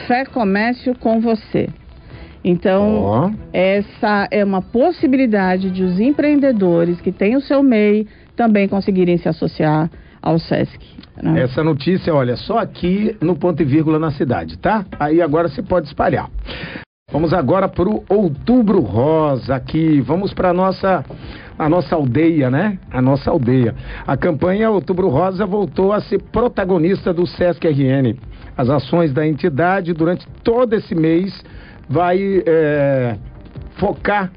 Fé 0.07 0.25
Comércio 0.25 0.95
com 0.99 1.21
você. 1.21 1.69
Então, 2.45 3.03
Ó. 3.03 3.31
essa 3.53 4.29
é 4.31 4.45
uma 4.45 4.63
possibilidade 4.63 5.71
de 5.71 5.83
os 5.83 5.99
empreendedores 5.99 7.01
que 7.01 7.11
têm 7.11 7.35
o 7.35 7.41
seu 7.41 7.63
MEI 7.63 8.07
também 8.37 8.69
conseguirem 8.69 9.17
se 9.17 9.29
associar 9.29 9.91
ao 10.27 10.41
SESC. 10.41 10.81
né? 11.23 11.43
Essa 11.43 11.63
notícia, 11.63 12.13
olha, 12.13 12.37
só 12.37 12.59
aqui 12.59 13.17
no 13.21 13.37
ponto 13.37 13.63
e 13.63 13.65
vírgula 13.65 13.97
na 13.97 14.11
cidade, 14.11 14.59
tá? 14.59 14.85
Aí 14.99 15.23
agora 15.23 15.49
você 15.49 15.63
pode 15.63 15.87
espalhar. 15.87 16.29
Vamos 17.13 17.33
agora 17.33 17.69
para 17.69 17.89
o 17.89 18.03
Outubro 18.09 18.81
Rosa 18.81 19.55
aqui. 19.55 20.01
Vamos 20.01 20.35
para 20.35 20.53
nossa 20.53 21.05
a 21.57 21.69
nossa 21.69 21.95
aldeia, 21.95 22.51
né? 22.51 22.77
A 22.91 23.01
nossa 23.01 23.31
aldeia. 23.31 23.75
A 24.05 24.17
campanha 24.17 24.69
Outubro 24.69 25.09
Rosa 25.09 25.47
voltou 25.47 25.93
a 25.93 26.01
ser 26.01 26.21
protagonista 26.21 27.15
do 27.15 27.25
Sesc 27.25 27.65
RN. 27.65 28.19
As 28.57 28.69
ações 28.69 29.13
da 29.13 29.25
entidade 29.25 29.93
durante 29.93 30.27
todo 30.43 30.75
esse 30.75 30.95
mês 30.95 31.41
vai 31.89 32.43
é, 32.45 33.17
focar 33.77 34.33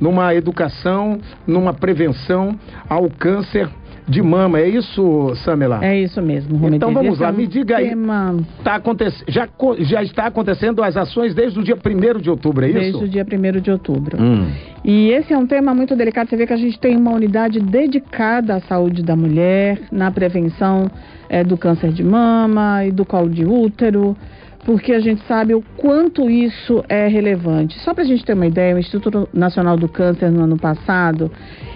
numa 0.00 0.34
educação, 0.34 1.20
numa 1.46 1.74
prevenção 1.74 2.58
ao 2.88 3.10
câncer 3.10 3.68
de 4.06 4.22
mama. 4.22 4.58
É 4.58 4.68
isso, 4.68 5.32
Samela? 5.44 5.84
É 5.84 5.98
isso 5.98 6.20
mesmo. 6.20 6.68
Então 6.68 6.92
vamos 6.92 7.18
lá, 7.18 7.28
é 7.28 7.32
me 7.32 7.46
diga 7.46 7.78
aí. 7.78 7.88
tema 7.88 8.36
Tá 8.62 8.76
aconte- 8.76 9.04
já, 9.28 9.48
já 9.80 10.02
está 10.02 10.26
acontecendo 10.26 10.82
as 10.82 10.96
ações 10.96 11.34
desde 11.34 11.58
o 11.58 11.62
dia 11.62 11.76
1 11.76 12.20
de 12.20 12.30
outubro, 12.30 12.64
é 12.64 12.68
isso? 12.68 12.78
Desde 12.78 13.04
o 13.04 13.08
dia 13.08 13.24
1 13.24 13.60
de 13.60 13.70
outubro. 13.70 14.20
Hum. 14.20 14.48
E 14.84 15.10
esse 15.10 15.32
é 15.32 15.38
um 15.38 15.46
tema 15.46 15.74
muito 15.74 15.96
delicado. 15.96 16.28
Você 16.28 16.36
vê 16.36 16.46
que 16.46 16.52
a 16.52 16.58
gente 16.58 16.78
tem 16.78 16.96
uma 16.96 17.12
unidade 17.12 17.58
dedicada 17.60 18.56
à 18.56 18.60
saúde 18.60 19.02
da 19.02 19.16
mulher, 19.16 19.80
na 19.90 20.10
prevenção 20.10 20.90
eh, 21.28 21.42
do 21.42 21.56
câncer 21.56 21.90
de 21.92 22.04
mama 22.04 22.84
e 22.84 22.92
do 22.92 23.04
colo 23.04 23.30
de 23.30 23.46
útero, 23.46 24.14
porque 24.64 24.92
a 24.92 25.00
gente 25.00 25.22
sabe 25.26 25.54
o 25.54 25.62
quanto 25.76 26.28
isso 26.30 26.82
é 26.88 27.06
relevante. 27.06 27.78
Só 27.80 27.92
para 27.92 28.02
a 28.02 28.06
gente 28.06 28.24
ter 28.24 28.34
uma 28.34 28.46
ideia, 28.46 28.74
o 28.74 28.78
Instituto 28.78 29.28
Nacional 29.32 29.76
do 29.76 29.88
Câncer, 29.88 30.30
no 30.30 30.44
ano 30.44 30.56
passado, 30.56 31.30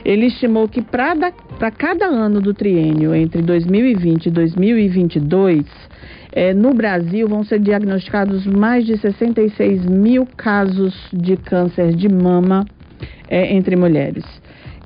ele 0.04 0.26
estimou 0.26 0.66
que 0.68 0.80
para 0.80 1.70
cada 1.70 2.06
ano 2.06 2.40
do 2.40 2.54
triênio, 2.54 3.14
entre 3.14 3.42
2020 3.42 4.26
e 4.26 4.30
2022, 4.30 5.66
eh, 6.32 6.54
no 6.54 6.72
Brasil 6.72 7.28
vão 7.28 7.44
ser 7.44 7.60
diagnosticados 7.60 8.46
mais 8.46 8.86
de 8.86 8.96
66 8.96 9.84
mil 9.84 10.26
casos 10.36 10.94
de 11.12 11.36
câncer 11.36 11.94
de 11.94 12.08
mama 12.08 12.64
é, 13.28 13.54
entre 13.54 13.76
mulheres, 13.76 14.24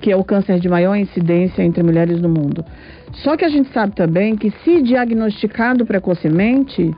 que 0.01 0.11
é 0.11 0.17
o 0.17 0.25
câncer 0.25 0.59
de 0.59 0.69
maior 0.69 0.97
incidência 0.97 1.63
entre 1.63 1.83
mulheres 1.83 2.21
no 2.21 2.29
mundo. 2.29 2.65
Só 3.13 3.37
que 3.37 3.45
a 3.45 3.49
gente 3.49 3.71
sabe 3.73 3.95
também 3.95 4.37
que 4.37 4.51
se 4.65 4.83
diagnosticado 4.83 5.87
precocemente, 5.87 6.91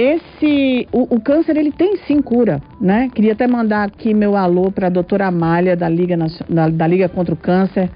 esse 0.00 0.86
o, 0.92 1.16
o 1.16 1.20
câncer 1.20 1.56
ele 1.56 1.72
tem 1.72 1.96
sim 2.06 2.22
cura, 2.22 2.62
né? 2.80 3.10
Queria 3.12 3.32
até 3.32 3.48
mandar 3.48 3.82
aqui 3.82 4.14
meu 4.14 4.36
alô 4.36 4.70
para 4.70 4.86
a 4.86 4.90
doutora 4.90 5.26
Amália 5.26 5.76
da 5.76 5.88
Liga, 5.88 6.16
da, 6.48 6.68
da 6.68 6.86
Liga 6.86 7.08
contra 7.08 7.34
o 7.34 7.36
Câncer, 7.36 7.90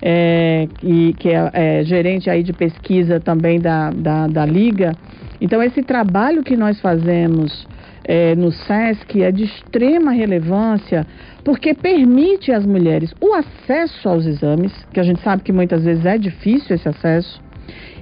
é, 0.00 0.68
e, 0.80 1.12
que 1.18 1.30
é, 1.30 1.50
é 1.52 1.84
gerente 1.84 2.30
aí 2.30 2.44
de 2.44 2.52
pesquisa 2.52 3.18
também 3.18 3.58
da, 3.58 3.90
da, 3.90 4.28
da 4.28 4.46
Liga. 4.46 4.92
Então 5.40 5.60
esse 5.60 5.82
trabalho 5.82 6.44
que 6.44 6.56
nós 6.56 6.80
fazemos 6.80 7.66
é, 8.04 8.36
no 8.36 8.52
SESC 8.52 9.20
é 9.20 9.32
de 9.32 9.42
extrema 9.42 10.12
relevância 10.12 11.04
porque 11.44 11.74
permite 11.74 12.52
às 12.52 12.64
mulheres 12.64 13.12
o 13.20 13.34
acesso 13.34 14.08
aos 14.08 14.24
exames, 14.26 14.72
que 14.92 15.00
a 15.00 15.02
gente 15.02 15.20
sabe 15.22 15.42
que 15.42 15.50
muitas 15.52 15.82
vezes 15.82 16.06
é 16.06 16.16
difícil 16.16 16.76
esse 16.76 16.88
acesso, 16.88 17.42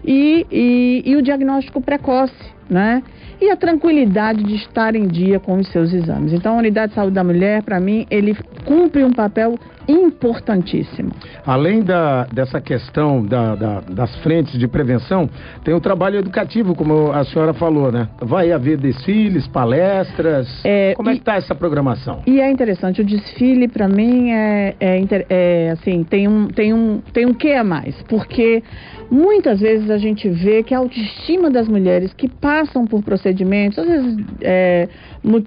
e, 0.04 0.46
e, 0.50 1.02
e 1.04 1.16
o 1.16 1.22
diagnóstico 1.22 1.80
precoce, 1.80 2.34
né? 2.68 3.02
E 3.40 3.50
a 3.50 3.56
tranquilidade 3.56 4.42
de 4.42 4.54
estar 4.54 4.96
em 4.96 5.06
dia 5.06 5.38
com 5.38 5.58
os 5.58 5.68
seus 5.68 5.92
exames. 5.92 6.32
Então, 6.32 6.54
a 6.54 6.58
Unidade 6.58 6.90
de 6.90 6.94
Saúde 6.94 7.14
da 7.14 7.22
Mulher, 7.22 7.62
para 7.62 7.78
mim, 7.78 8.06
ele 8.10 8.34
cumpre 8.64 9.04
um 9.04 9.12
papel 9.12 9.58
importantíssimo. 9.88 11.10
Além 11.44 11.82
da, 11.82 12.24
dessa 12.24 12.60
questão 12.60 13.24
da- 13.24 13.54
da- 13.54 13.80
das 13.80 14.14
frentes 14.16 14.58
de 14.58 14.66
prevenção, 14.66 15.28
tem 15.64 15.74
o 15.74 15.80
trabalho 15.80 16.18
educativo, 16.18 16.74
como 16.74 17.12
a 17.12 17.24
senhora 17.24 17.52
falou, 17.54 17.90
né? 17.92 18.08
Vai 18.20 18.52
haver 18.52 18.76
desfiles, 18.78 19.46
palestras. 19.48 20.48
É, 20.64 20.94
como 20.94 21.08
é 21.10 21.12
e- 21.12 21.16
que 21.16 21.22
está 21.22 21.36
essa 21.36 21.54
programação? 21.54 22.22
E 22.26 22.40
é 22.40 22.50
interessante, 22.50 23.00
o 23.00 23.04
desfile 23.04 23.68
para 23.68 23.88
mim 23.88 24.30
é, 24.30 24.74
é, 24.80 25.04
é, 25.28 25.70
assim, 25.70 26.02
tem 26.04 26.26
um, 26.28 26.48
tem 26.48 26.72
um, 26.72 27.00
tem 27.12 27.26
um 27.26 27.34
quê 27.34 27.52
a 27.52 27.64
mais, 27.64 27.94
porque 28.08 28.62
muitas 29.10 29.60
vezes 29.60 29.90
a 29.90 29.98
gente 29.98 30.28
vê 30.28 30.62
que 30.62 30.74
a 30.74 30.78
autoestima 30.78 31.50
das 31.50 31.68
mulheres 31.68 32.12
que 32.12 32.28
passam 32.28 32.86
por 32.86 33.02
procedimentos, 33.02 33.78
às 33.78 33.86
vezes 33.86 34.16
é, 34.40 34.88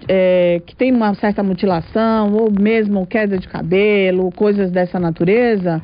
é, 0.08 0.62
que 0.66 0.76
tem 0.76 0.92
uma 0.92 1.14
certa 1.16 1.44
mutilação 1.44 2.34
ou 2.34 2.52
mesmo 2.52 3.06
queda 3.06 3.38
de 3.38 3.48
cabelo, 3.48 4.29
coisas 4.32 4.72
dessa 4.72 5.00
natureza, 5.00 5.82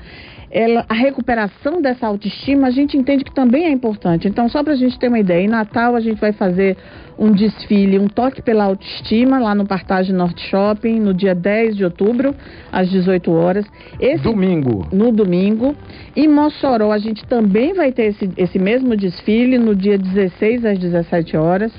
ela, 0.51 0.85
a 0.87 0.93
recuperação 0.93 1.81
dessa 1.81 2.07
autoestima 2.07 2.67
a 2.67 2.71
gente 2.71 2.95
entende 2.95 3.25
que 3.25 3.33
também 3.33 3.65
é 3.65 3.69
importante. 3.69 4.27
Então, 4.27 4.47
só 4.47 4.63
para 4.63 4.73
a 4.73 4.75
gente 4.77 4.97
ter 4.97 5.09
uma 5.09 5.19
ideia, 5.19 5.43
em 5.43 5.49
Natal 5.49 5.95
a 5.95 5.99
gente 5.99 6.19
vai 6.19 6.31
fazer 6.31 6.77
um 7.17 7.31
desfile, 7.31 7.99
um 7.99 8.07
toque 8.07 8.41
pela 8.41 8.65
autoestima 8.65 9.39
lá 9.39 9.53
no 9.55 9.65
Partage 9.65 10.13
Norte 10.13 10.41
Shopping, 10.49 10.99
no 10.99 11.13
dia 11.13 11.33
10 11.35 11.75
de 11.75 11.83
outubro, 11.83 12.33
às 12.71 12.89
18 12.89 13.31
horas. 13.31 13.65
Esse 13.99 14.23
Domingo. 14.23 14.87
no 14.93 15.11
domingo. 15.11 15.75
Em 16.15 16.27
Mossoró, 16.27 16.91
a 16.91 16.99
gente 16.99 17.25
também 17.25 17.73
vai 17.73 17.91
ter 17.91 18.03
esse, 18.03 18.29
esse 18.37 18.57
mesmo 18.59 18.95
desfile 18.95 19.57
no 19.57 19.75
dia 19.75 19.97
16 19.97 20.65
às 20.65 20.79
17 20.79 21.35
horas. 21.35 21.71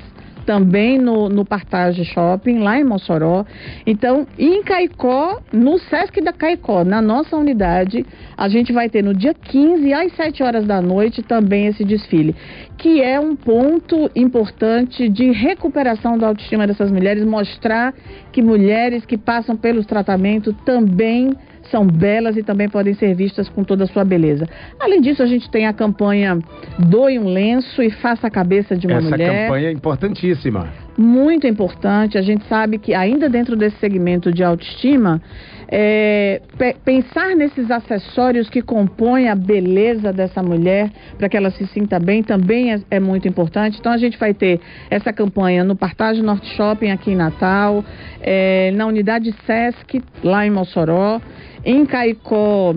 Também 0.47 0.97
no, 0.97 1.27
no 1.27 1.43
Partage 1.43 2.05
Shopping, 2.05 2.59
lá 2.59 2.79
em 2.79 2.83
Mossoró. 2.85 3.45
Então, 3.85 4.25
em 4.39 4.63
Caicó, 4.63 5.41
no 5.51 5.77
Sesc 5.77 6.21
da 6.21 6.31
Caicó, 6.31 6.85
na 6.85 7.01
nossa 7.01 7.35
unidade, 7.35 8.05
a 8.37 8.47
gente 8.47 8.71
vai 8.71 8.87
ter 8.87 9.03
no 9.03 9.13
dia 9.13 9.33
15, 9.33 9.93
às 9.93 10.15
7 10.15 10.41
horas 10.43 10.65
da 10.65 10.81
noite, 10.81 11.21
também 11.21 11.67
esse 11.67 11.83
desfile. 11.83 12.33
Que 12.77 13.01
é 13.01 13.19
um 13.19 13.35
ponto 13.35 14.09
importante 14.15 15.09
de 15.09 15.31
recuperação 15.31 16.17
da 16.17 16.27
autoestima 16.27 16.65
dessas 16.65 16.89
mulheres, 16.89 17.25
mostrar 17.25 17.93
que 18.31 18.41
mulheres 18.41 19.05
que 19.05 19.17
passam 19.17 19.57
pelos 19.57 19.85
tratamentos 19.85 20.55
também 20.63 21.35
são 21.69 21.85
belas 21.85 22.37
e 22.37 22.43
também 22.43 22.69
podem 22.69 22.93
ser 22.93 23.13
vistas 23.15 23.49
com 23.49 23.63
toda 23.63 23.83
a 23.83 23.87
sua 23.87 24.03
beleza. 24.03 24.47
Além 24.79 25.01
disso, 25.01 25.21
a 25.23 25.27
gente 25.27 25.49
tem 25.49 25.65
a 25.67 25.73
campanha 25.73 26.39
Doe 26.79 27.19
um 27.19 27.27
lenço 27.27 27.81
e 27.81 27.89
faça 27.89 28.27
a 28.27 28.29
cabeça 28.29 28.75
de 28.75 28.87
uma 28.87 28.97
Essa 28.97 29.09
mulher. 29.09 29.47
campanha 29.47 29.69
é 29.69 29.71
importantíssima. 29.71 30.86
Muito 30.97 31.45
importante. 31.45 32.17
A 32.17 32.21
gente 32.21 32.45
sabe 32.47 32.77
que 32.77 32.93
ainda 32.93 33.29
dentro 33.29 33.55
desse 33.55 33.77
segmento 33.77 34.31
de 34.31 34.43
autoestima, 34.43 35.21
é, 35.69 36.41
pensar 36.83 37.35
nesses 37.35 37.69
acessórios 37.69 38.49
que 38.49 38.61
compõem 38.61 39.27
a 39.27 39.35
beleza 39.35 40.13
dessa 40.13 40.41
mulher 40.41 40.89
para 41.17 41.27
que 41.27 41.35
ela 41.35 41.51
se 41.51 41.67
sinta 41.67 41.99
bem 41.99 42.23
também 42.23 42.73
é, 42.73 42.81
é, 42.89 42.99
muito 42.99 43.27
importante. 43.27 43.77
Então 43.79 43.91
a 43.91 43.97
gente 43.97 44.17
vai 44.17 44.33
ter 44.33 44.59
essa 44.89 45.11
campanha 45.11 45.63
no 45.63 45.75
Partage 45.75 46.21
Norte 46.21 46.47
Shopping 46.55 46.91
aqui 46.91 47.11
em 47.11 47.15
Natal, 47.15 47.83
é, 48.21 48.71
na 48.71 48.85
unidade 48.85 49.35
Sesc 49.45 50.01
lá 50.23 50.45
em 50.45 50.49
Mossoró, 50.49 51.21
em 51.65 51.85
Caicó 51.85 52.73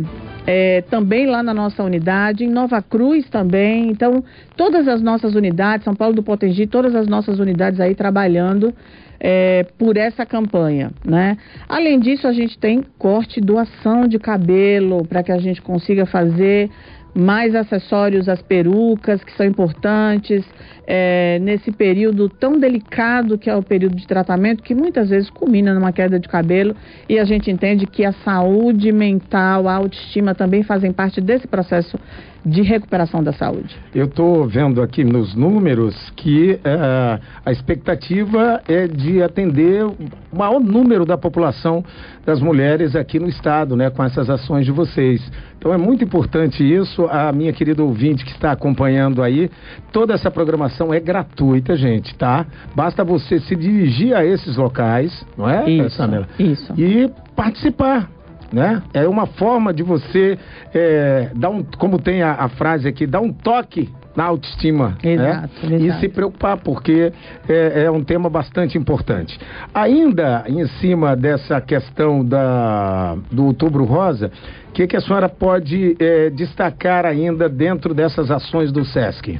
é, 0.47 0.83
também 0.83 1.27
lá 1.27 1.43
na 1.43 1.55
nossa 1.55 1.83
unidade, 1.83 2.45
em 2.45 2.51
Nova 2.51 2.83
Cruz 2.83 3.29
também. 3.29 3.91
Então, 3.91 4.25
todas 4.57 4.89
as 4.89 5.03
nossas 5.03 5.35
unidades, 5.35 5.85
São 5.85 5.95
Paulo 5.95 6.15
do 6.15 6.23
Potengi, 6.23 6.67
todas 6.67 6.95
as 6.95 7.07
nossas 7.07 7.39
unidades 7.39 7.81
aí 7.81 7.95
trabalhando 7.95 8.75
é, 9.21 9.65
por 9.79 9.97
essa 9.97 10.25
campanha, 10.25 10.91
né? 11.05 11.37
Além 11.69 12.01
disso, 12.01 12.27
a 12.27 12.33
gente 12.33 12.59
tem 12.59 12.83
corte 12.99 13.41
doação 13.41 14.09
de 14.09 14.19
cabelo 14.19 15.05
para 15.05 15.23
que 15.23 15.31
a 15.31 15.39
gente 15.39 15.61
consiga 15.61 16.07
fazer 16.07 16.71
mais 17.15 17.55
acessórios 17.55 18.29
às 18.29 18.41
perucas, 18.43 19.23
que 19.25 19.33
são 19.33 19.47
importantes, 19.47 20.45
é, 20.87 21.39
nesse 21.41 21.71
período 21.71 22.29
tão 22.29 22.59
delicado 22.59 23.39
que 23.39 23.49
é 23.49 23.57
o 23.57 23.63
período 23.63 23.97
de 23.97 24.07
tratamento, 24.07 24.63
que 24.63 24.75
muitas 24.75 25.11
vezes 25.11 25.31
culmina 25.31 25.75
numa 25.75 25.93
queda 25.93 26.19
de 26.19 26.29
cabelo, 26.29 26.75
e 27.09 27.19
a 27.19 27.25
gente 27.25 27.51
entende 27.51 27.87
que 27.87 28.05
a 28.05 28.13
saúde 28.13 28.93
mental, 28.93 29.69
a 29.69 29.75
autoestima 29.75 30.35
também 30.35 30.63
fazem 30.63 30.93
parte 30.93 31.21
desse 31.21 31.47
processo 31.47 31.99
de 32.45 32.63
recuperação 32.63 33.23
da 33.23 33.33
saúde. 33.33 33.77
Eu 33.95 34.07
estou 34.07 34.47
vendo 34.47 34.81
aqui 34.81 35.05
nos 35.05 35.35
números 35.35 35.95
que 36.17 36.53
uh, 36.53 37.21
a 37.45 37.53
expectativa 37.53 38.63
é 38.67 38.87
de 38.87 39.23
atender 39.23 39.85
o 39.85 39.97
maior 40.33 40.61
número 40.61 41.05
da 41.05 41.19
população 41.19 41.85
das 42.25 42.41
mulheres 42.41 42.97
aqui 42.97 43.19
no 43.19 43.29
estado, 43.29 43.77
né, 43.77 43.91
com 43.91 44.03
essas 44.03 44.31
ações 44.31 44.65
de 44.65 44.73
vocês. 44.73 45.21
Então 45.59 45.73
é 45.73 45.77
muito 45.77 46.03
importante 46.03 46.63
isso. 46.63 47.07
A 47.11 47.31
minha 47.33 47.53
querida 47.53 47.83
ouvinte 47.83 48.25
que 48.25 48.33
está 48.33 48.53
acompanhando 48.53 49.23
aí, 49.23 49.51
toda 49.93 50.15
essa 50.15 50.31
programação 50.31 50.93
é 50.95 51.01
gratuita, 51.01 51.77
gente, 51.77 52.15
tá? 52.15 52.47
Basta 52.75 53.05
você 53.05 53.39
se 53.41 53.55
dirigir 53.55 54.15
a 54.15 54.25
esses 54.25 54.57
locais, 54.57 55.27
não 55.37 55.49
é, 55.49 55.69
isso, 55.69 55.97
Samela? 55.97 56.27
Isso. 56.39 56.73
E 56.79 57.11
participar 57.37 58.09
né? 58.53 58.83
É 58.93 59.09
uma 59.09 59.27
forma 59.27 59.73
de 59.73 59.83
você 59.83 60.39
é, 60.75 61.31
dar 61.35 61.51
um, 61.51 61.63
como 61.63 62.01
tem 62.01 62.23
a, 62.23 62.33
a, 62.33 62.49
frase 62.49 62.89
aqui, 62.89 63.07
dar 63.07 63.21
um 63.21 63.33
toque 63.33 63.89
na 64.17 64.25
autoestima, 64.25 64.99
né? 65.03 65.13
exato, 65.13 65.71
né? 65.71 65.77
E 65.77 65.93
se 66.01 66.09
preocupar, 66.09 66.59
porque 66.59 67.13
é, 67.49 67.85
é, 67.85 67.91
um 67.91 68.03
tema 68.03 68.29
bastante 68.29 68.77
importante. 68.77 69.39
Ainda 69.73 70.45
em 70.49 70.67
cima 70.81 71.15
dessa 71.15 71.61
questão 71.61 72.25
da, 72.25 73.17
do 73.31 73.47
Outubro 73.47 73.85
Rosa, 73.85 74.31
o 74.69 74.73
que, 74.73 74.87
que 74.87 74.97
a 74.97 75.01
senhora 75.01 75.29
pode 75.29 75.97
é, 75.99 76.31
destacar 76.31 77.07
ainda 77.07 77.49
dentro 77.49 77.95
dessas 77.95 78.31
ações 78.31 78.73
do 78.73 78.85
SESC? 78.85 79.39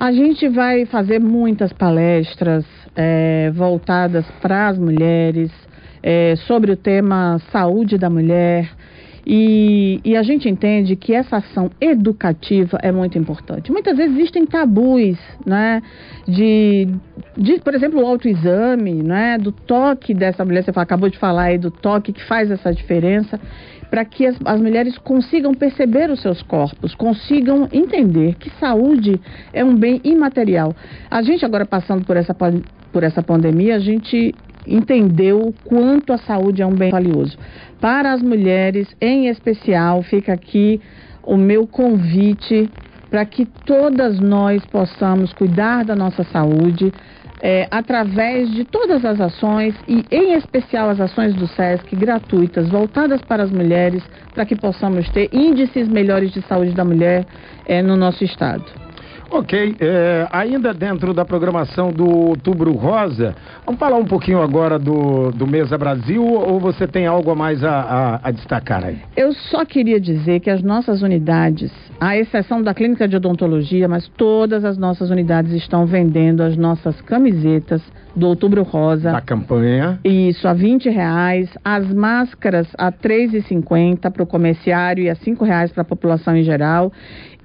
A 0.00 0.12
gente 0.12 0.48
vai 0.48 0.84
fazer 0.86 1.18
muitas 1.20 1.72
palestras 1.72 2.64
é, 2.94 3.50
voltadas 3.52 4.24
para 4.40 4.68
as 4.68 4.78
mulheres, 4.78 5.50
é, 6.02 6.34
sobre 6.46 6.72
o 6.72 6.76
tema 6.76 7.40
saúde 7.50 7.98
da 7.98 8.08
mulher. 8.10 8.70
E, 9.30 10.00
e, 10.06 10.16
a 10.16 10.22
gente 10.22 10.48
entende 10.48 10.96
que 10.96 11.12
essa 11.12 11.36
ação 11.36 11.70
educativa 11.78 12.78
é 12.80 12.90
muito 12.90 13.18
importante. 13.18 13.70
Muitas 13.70 13.94
vezes 13.94 14.16
existem 14.16 14.46
tabus, 14.46 15.18
né? 15.44 15.82
De, 16.26 16.88
de 17.36 17.58
por 17.60 17.74
exemplo, 17.74 18.00
o 18.00 18.06
autoexame, 18.06 19.02
né? 19.02 19.36
Do 19.36 19.52
toque 19.52 20.14
dessa 20.14 20.46
mulher, 20.46 20.64
você 20.64 20.72
acabou 20.74 21.10
de 21.10 21.18
falar 21.18 21.42
aí 21.42 21.58
do 21.58 21.70
toque 21.70 22.10
que 22.10 22.24
faz 22.24 22.50
essa 22.50 22.72
diferença, 22.72 23.38
para 23.90 24.02
que 24.02 24.24
as, 24.24 24.34
as 24.46 24.60
mulheres 24.60 24.96
consigam 24.96 25.52
perceber 25.52 26.10
os 26.10 26.22
seus 26.22 26.40
corpos, 26.42 26.94
consigam 26.94 27.68
entender 27.70 28.34
que 28.36 28.48
saúde 28.58 29.20
é 29.52 29.62
um 29.62 29.76
bem 29.76 30.00
imaterial. 30.04 30.74
A 31.10 31.20
gente 31.20 31.44
agora 31.44 31.66
passando 31.66 32.02
por 32.02 32.16
essa, 32.16 32.34
por 32.34 33.02
essa 33.02 33.22
pandemia, 33.22 33.76
a 33.76 33.78
gente 33.78 34.34
entendeu 34.66 35.40
o 35.40 35.54
quanto 35.64 36.12
a 36.12 36.18
saúde 36.18 36.62
é 36.62 36.66
um 36.66 36.74
bem 36.74 36.90
valioso. 36.90 37.38
Para 37.80 38.12
as 38.12 38.22
mulheres, 38.22 38.88
em 39.00 39.28
especial, 39.28 40.02
fica 40.02 40.32
aqui 40.32 40.80
o 41.22 41.36
meu 41.36 41.66
convite 41.66 42.68
para 43.10 43.24
que 43.24 43.46
todas 43.46 44.18
nós 44.20 44.64
possamos 44.66 45.32
cuidar 45.32 45.84
da 45.84 45.94
nossa 45.94 46.24
saúde 46.24 46.92
é, 47.40 47.68
através 47.70 48.50
de 48.50 48.64
todas 48.64 49.04
as 49.04 49.20
ações 49.20 49.74
e, 49.86 50.04
em 50.10 50.34
especial, 50.34 50.90
as 50.90 51.00
ações 51.00 51.34
do 51.34 51.46
SESC 51.46 51.94
gratuitas 51.94 52.68
voltadas 52.68 53.22
para 53.22 53.44
as 53.44 53.50
mulheres, 53.50 54.02
para 54.34 54.44
que 54.44 54.56
possamos 54.56 55.08
ter 55.10 55.28
índices 55.32 55.88
melhores 55.88 56.32
de 56.32 56.42
saúde 56.42 56.72
da 56.72 56.84
mulher 56.84 57.24
é, 57.66 57.80
no 57.80 57.96
nosso 57.96 58.24
estado. 58.24 58.87
Ok, 59.30 59.76
é, 59.78 60.26
ainda 60.32 60.72
dentro 60.72 61.12
da 61.12 61.22
programação 61.22 61.92
do 61.92 62.08
Outubro 62.08 62.72
Rosa, 62.72 63.34
vamos 63.66 63.78
falar 63.78 63.96
um 63.96 64.04
pouquinho 64.04 64.40
agora 64.40 64.78
do, 64.78 65.30
do 65.30 65.46
Mesa 65.46 65.76
Brasil 65.76 66.24
ou 66.24 66.58
você 66.58 66.86
tem 66.86 67.06
algo 67.06 67.30
a 67.30 67.34
mais 67.34 67.62
a, 67.62 67.70
a, 67.70 68.20
a, 68.28 68.30
destacar 68.30 68.82
aí? 68.84 68.98
Eu 69.14 69.34
só 69.34 69.66
queria 69.66 70.00
dizer 70.00 70.40
que 70.40 70.48
as 70.48 70.62
nossas 70.62 71.02
unidades, 71.02 71.70
à 72.00 72.16
exceção 72.16 72.62
da 72.62 72.72
clínica 72.72 73.06
de 73.06 73.16
odontologia, 73.16 73.86
mas 73.86 74.08
todas 74.16 74.64
as 74.64 74.78
nossas 74.78 75.10
unidades 75.10 75.52
estão 75.52 75.84
vendendo 75.84 76.42
as 76.42 76.56
nossas 76.56 76.98
camisetas 77.02 77.82
do 78.14 78.26
Outubro 78.26 78.62
Rosa. 78.62 79.12
Da 79.12 79.20
campanha. 79.20 80.00
Isso, 80.04 80.46
a 80.48 80.52
20 80.52 80.88
reais. 80.88 81.48
As 81.64 81.92
máscaras 81.92 82.66
a 82.76 82.90
3,50 82.90 84.10
para 84.10 84.22
o 84.22 84.26
comerciário 84.26 85.04
e 85.04 85.10
a 85.10 85.14
5 85.14 85.44
reais 85.44 85.70
para 85.72 85.82
a 85.82 85.84
população 85.84 86.36
em 86.36 86.42
geral 86.42 86.92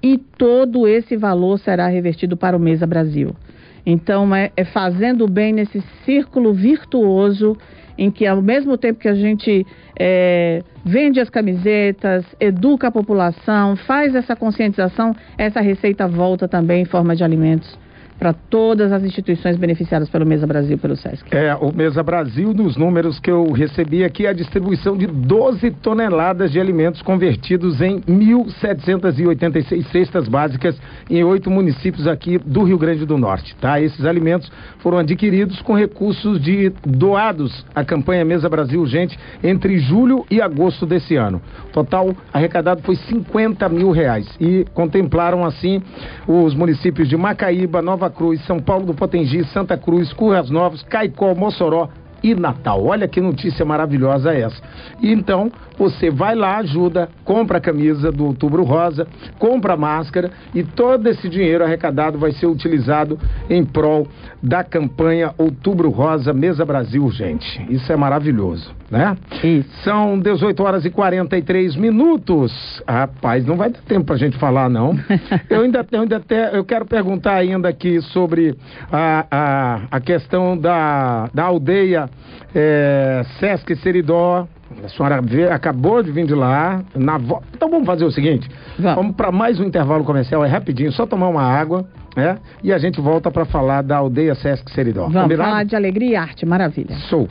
e 0.04 0.18
todo 0.18 0.86
esse 0.86 1.16
valor 1.16 1.58
será 1.58 1.88
revertido 1.88 2.36
para 2.36 2.58
o 2.58 2.60
Mesa 2.60 2.86
Brasil. 2.86 3.34
Então, 3.86 4.36
é, 4.36 4.52
é 4.56 4.66
fazendo 4.66 5.28
bem 5.28 5.54
nesse 5.54 5.82
círculo 6.04 6.54
virtuoso 6.54 7.58
em 7.98 8.12
que, 8.12 8.26
ao 8.26 8.42
mesmo 8.42 8.78
tempo 8.78 9.00
que 9.00 9.08
a 9.08 9.14
gente 9.14 9.66
é, 9.98 10.62
vende 10.84 11.20
as 11.20 11.30
camisetas, 11.30 12.26
educa 12.40 12.88
a 12.88 12.92
população, 12.92 13.76
faz 13.76 14.14
essa 14.14 14.36
conscientização, 14.36 15.16
essa 15.38 15.62
receita 15.62 16.08
volta 16.08 16.48
também 16.48 16.82
em 16.82 16.86
forma 16.86 17.16
de 17.16 17.24
alimentos 17.24 17.83
para 18.24 18.32
todas 18.32 18.90
as 18.94 19.04
instituições 19.04 19.58
beneficiadas 19.58 20.08
pelo 20.08 20.26
Mesa 20.26 20.48
Brasil, 20.48 20.78
pelo 20.78 20.96
SESC. 20.96 21.26
É, 21.30 21.54
o 21.56 21.74
Mesa 21.74 22.02
Brasil, 22.02 22.54
nos 22.54 22.78
números 22.78 23.20
que 23.20 23.30
eu 23.30 23.52
recebi 23.52 24.02
aqui, 24.06 24.26
a 24.26 24.32
distribuição 24.32 24.96
de 24.96 25.06
12 25.08 25.70
toneladas 25.72 26.50
de 26.50 26.58
alimentos 26.58 27.02
convertidos 27.02 27.82
em 27.82 28.00
1.786 28.00 29.92
cestas 29.92 30.30
básicas 30.30 30.80
em 31.10 31.22
oito 31.22 31.52
municípios 31.52 32.08
aqui 32.08 32.38
do 32.38 32.64
Rio 32.64 32.78
Grande 32.78 33.06
do 33.06 33.18
Norte, 33.18 33.58
tá? 33.58 33.82
Esses 33.82 34.06
alimentos 34.06 34.50
foram 34.80 35.00
adquiridos 35.00 35.62
com 35.62 35.74
recursos 35.74 36.40
de 36.40 36.72
doados 36.86 37.66
à 37.76 37.84
campanha 37.84 38.24
Mesa 38.24 38.48
Brasil 38.48 38.86
Gente 38.86 39.20
entre 39.44 39.80
julho 39.80 40.26
e 40.32 40.42
agosto 40.42 40.86
desse 40.86 41.18
ano. 41.18 41.42
Total 41.74 42.16
arrecadado 42.32 42.84
foi 42.84 42.96
50 42.96 43.68
mil 43.68 43.92
reais 43.92 44.34
e 44.40 44.66
contemplaram 44.74 45.44
assim 45.44 45.82
os 46.26 46.56
municípios 46.56 47.10
de 47.10 47.18
Macaíba, 47.18 47.82
Nova 47.82 48.13
Cruz, 48.14 48.44
São 48.46 48.60
Paulo 48.60 48.86
do 48.86 48.94
Potengi, 48.94 49.44
Santa 49.46 49.78
Cruz, 49.78 50.14
Curras 50.14 50.50
Novos, 50.50 50.84
Caicó, 50.84 51.36
Mossoró 51.36 51.90
e 52.24 52.34
Natal. 52.34 52.86
Olha 52.86 53.08
que 53.08 53.20
notícia 53.20 53.66
maravilhosa 53.66 54.34
essa. 54.34 54.62
E 55.04 55.12
então, 55.12 55.52
você 55.78 56.10
vai 56.10 56.34
lá, 56.34 56.60
ajuda, 56.60 57.10
compra 57.26 57.58
a 57.58 57.62
camisa 57.62 58.10
do 58.10 58.26
Outubro 58.26 58.64
Rosa, 58.64 59.06
compra 59.38 59.74
a 59.74 59.78
máscara 59.78 60.32
e 60.56 60.64
todo 60.64 61.08
esse 61.10 61.28
dinheiro 61.28 61.62
arrecadado 61.62 62.18
vai 62.18 62.32
ser 62.32 62.46
utilizado 62.46 63.20
em 63.50 63.66
prol 63.66 64.08
da 64.42 64.64
campanha 64.64 65.34
Outubro 65.38 65.90
Rosa 65.90 66.32
Mesa 66.32 66.64
Brasil, 66.64 67.10
gente. 67.12 67.66
Isso 67.70 67.92
é 67.92 67.98
maravilhoso, 67.98 68.74
né? 68.90 69.18
Isso. 69.44 69.70
São 69.84 70.18
18 70.18 70.64
horas 70.64 70.86
e 70.86 70.90
43 70.90 71.76
minutos. 71.76 72.82
Rapaz, 72.88 73.46
não 73.46 73.58
vai 73.58 73.72
ter 73.72 73.82
tempo 73.82 74.06
pra 74.06 74.16
gente 74.16 74.38
falar, 74.38 74.70
não. 74.70 74.98
eu 75.50 75.64
ainda, 75.64 75.86
eu 75.92 76.02
ainda 76.02 76.18
até, 76.18 76.58
eu 76.58 76.64
quero 76.64 76.86
perguntar 76.86 77.34
ainda 77.34 77.68
aqui 77.68 78.02
sobre 78.02 78.56
a, 78.90 79.26
a, 79.30 79.82
a 79.92 80.00
questão 80.00 80.58
da, 80.58 81.30
da 81.34 81.44
aldeia 81.44 82.10
é, 82.56 83.24
Sesc 83.40 83.76
Seridó. 83.78 84.48
A 84.84 84.90
senhora 84.90 85.22
vê, 85.22 85.50
acabou 85.50 86.02
de 86.02 86.12
vir 86.12 86.26
de 86.26 86.34
lá. 86.34 86.82
Na 86.96 87.18
vo... 87.18 87.42
Então 87.54 87.70
vamos 87.70 87.86
fazer 87.86 88.06
o 88.06 88.12
seguinte: 88.12 88.50
vamos, 88.80 88.96
vamos 88.96 89.16
para 89.16 89.32
mais 89.32 89.60
um 89.60 89.64
intervalo 89.64 90.04
comercial, 90.04 90.44
é 90.44 90.48
rapidinho, 90.48 90.92
só 90.92 91.06
tomar 91.06 91.28
uma 91.28 91.44
água. 91.44 91.86
né? 92.16 92.38
E 92.64 92.72
a 92.72 92.78
gente 92.78 93.02
volta 93.02 93.32
para 93.32 93.46
falar 93.46 93.82
da 93.82 93.98
aldeia 93.98 94.36
Sesc 94.36 94.72
Seridó. 94.72 95.04
Vamos 95.04 95.22
Combinado? 95.24 95.50
falar 95.50 95.64
de 95.66 95.76
alegria 95.76 96.10
e 96.12 96.16
arte, 96.16 96.46
maravilha. 96.46 96.96
Sou. 97.10 97.28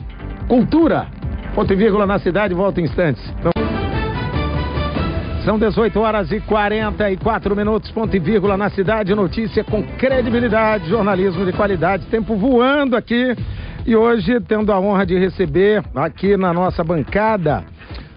Cultura. 0.47 1.07
Ponto 1.55 1.71
e 1.71 1.75
vírgula 1.75 2.05
na 2.05 2.19
cidade, 2.19 2.53
volta 2.53 2.81
em 2.81 2.85
instantes. 2.85 3.23
Então... 3.39 3.51
São 5.45 5.59
18 5.59 5.99
horas 5.99 6.31
e 6.31 6.39
44 6.39 7.53
minutos, 7.53 7.91
ponto 7.91 8.15
e 8.15 8.19
vírgula 8.19 8.55
na 8.55 8.69
cidade. 8.69 9.13
Notícia 9.13 9.61
com 9.63 9.83
credibilidade, 9.83 10.89
jornalismo 10.89 11.45
de 11.45 11.51
qualidade, 11.51 12.05
tempo 12.05 12.37
voando 12.37 12.95
aqui. 12.95 13.35
E 13.85 13.95
hoje, 13.95 14.39
tendo 14.41 14.71
a 14.71 14.79
honra 14.79 15.05
de 15.05 15.17
receber 15.19 15.83
aqui 15.93 16.37
na 16.37 16.53
nossa 16.53 16.83
bancada 16.83 17.65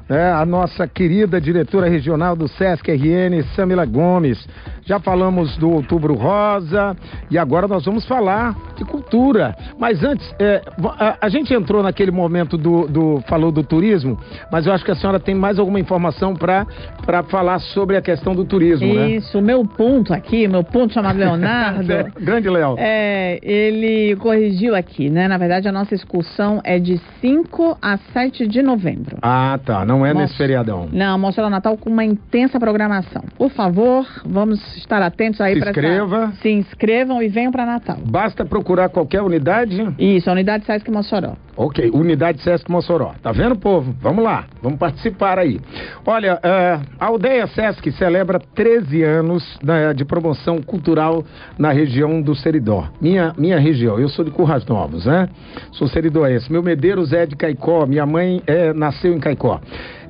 né, 0.09 0.33
a 0.33 0.47
nossa 0.47 0.87
querida 0.87 1.41
diretora 1.41 1.89
regional 1.89 2.37
do 2.37 2.47
Sesc 2.47 2.89
RN, 2.89 3.43
Samila 3.55 3.85
Gomes. 3.85 4.47
Já 4.87 5.01
falamos 5.01 5.57
do 5.57 5.69
Outubro 5.69 6.15
Rosa 6.15 6.97
e 7.29 7.37
agora 7.37 7.67
nós 7.67 7.85
vamos 7.85 8.07
falar 8.07 8.55
de 8.77 8.85
cultura. 8.85 9.57
Mas 9.77 10.05
antes, 10.05 10.33
é, 10.39 10.63
a, 10.97 11.27
a, 11.27 11.29
gente 11.29 11.53
entrou 11.53 11.83
naquele 11.83 12.13
momento 12.13 12.57
do, 12.57 12.87
do, 12.87 13.21
falou 13.27 13.51
do 13.51 13.65
turismo, 13.65 14.17
mas 14.51 14.65
eu 14.65 14.73
acho 14.73 14.85
que 14.85 14.93
a 14.93 14.95
senhora 14.95 15.19
tem 15.19 15.35
mais 15.35 15.59
alguma 15.59 15.81
informação 15.81 16.35
para 16.37 17.23
falar 17.25 17.59
sobre 17.59 17.97
a 17.97 18.03
questão 18.03 18.33
do 18.33 18.45
turismo, 18.45 18.95
né? 18.95 19.11
Isso, 19.11 19.39
o 19.39 19.43
meu 19.43 19.65
ponto 19.65 20.15
aqui, 20.15 20.47
meu 20.47 20.63
ponto 20.63 20.95
chamado 20.95 21.19
Leonardo. 21.19 21.89
Grande 22.21 22.49
Léo. 22.49 22.77
É, 22.79 23.41
ele 23.43 24.15
corrigiu 24.17 24.77
aqui, 24.77 25.11
né? 25.11 25.27
Na 25.27 25.37
verdade, 25.37 25.67
a 25.67 25.73
nossa 25.73 25.97
excursão 25.97 26.61
é 26.63 26.79
de 26.79 27.01
5 27.21 27.77
a 27.83 27.99
7 28.13 28.47
de 28.47 28.63
novembro. 28.63 29.19
Ah, 29.21 29.59
tá. 29.65 29.85
Não 29.85 30.07
é 30.07 30.11
Mostra... 30.11 30.23
nesse 30.23 30.37
feriadão. 30.37 30.89
Não, 30.93 31.19
Mostra 31.19 31.51
Natal 31.51 31.77
com 31.77 31.91
uma 31.91 32.05
intensa 32.05 32.61
programação. 32.61 33.25
Por 33.37 33.51
favor, 33.51 34.07
vamos 34.25 34.76
estar 34.79 35.03
atentos 35.03 35.41
aí 35.41 35.59
para 35.59 35.73
Se 35.73 35.81
inscreva. 35.81 36.25
Essa... 36.25 36.43
Se 36.43 36.51
inscrevam 36.51 37.23
e 37.23 37.29
venham 37.29 37.53
para 37.53 37.67
Natal. 37.67 37.99
Basta 38.05 38.45
procurar 38.45 38.89
qualquer 38.89 39.23
unidade? 39.23 39.95
Isso, 39.99 40.29
a 40.29 40.33
unidade 40.33 40.65
Sesc 40.65 40.91
Mossoró. 40.91 41.37
Ok, 41.57 41.91
unidade 41.93 42.41
Sesc 42.43 42.71
Mossoró. 42.71 43.15
Tá 43.23 43.33
vendo, 43.33 43.57
povo? 43.57 43.95
Vamos 44.01 44.23
lá, 44.23 44.45
vamos 44.63 44.79
participar 44.79 45.39
aí. 45.39 45.59
Olha, 46.05 46.35
uh, 46.35 46.87
a 47.01 47.07
aldeia 47.07 47.47
Sesc 47.47 47.91
celebra 47.93 48.39
13 48.55 49.03
anos 49.03 49.59
né, 49.63 49.95
de 49.95 50.05
promoção 50.05 50.59
cultural 50.59 51.25
na 51.59 51.73
região 51.73 52.21
do 52.21 52.35
Seridó. 52.35 52.89
Minha, 53.01 53.33
minha 53.39 53.59
região, 53.59 53.99
eu 53.99 54.09
sou 54.09 54.25
de 54.25 54.31
Curras 54.31 54.67
Novos, 54.67 55.07
né? 55.07 55.29
Sou 55.73 55.89
seridoense. 55.89 56.51
Meu 56.53 56.63
Medeiros 56.63 57.13
é 57.13 57.27
de 57.27 57.37
Caicó, 57.37 57.87
minha 57.87 58.05
mãe 58.05 58.43
é, 58.47 58.73
nasceu 58.73 59.15
em 59.15 59.21
Caicó. 59.21 59.61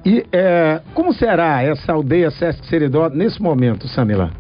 E 0.05 0.25
é, 0.33 0.81
como 0.95 1.13
será 1.13 1.63
essa 1.63 1.93
aldeia 1.93 2.31
Sesc 2.31 2.65
Seridó 2.67 3.09
nesse 3.09 3.43
momento, 3.43 3.89
Samila? 3.89 4.31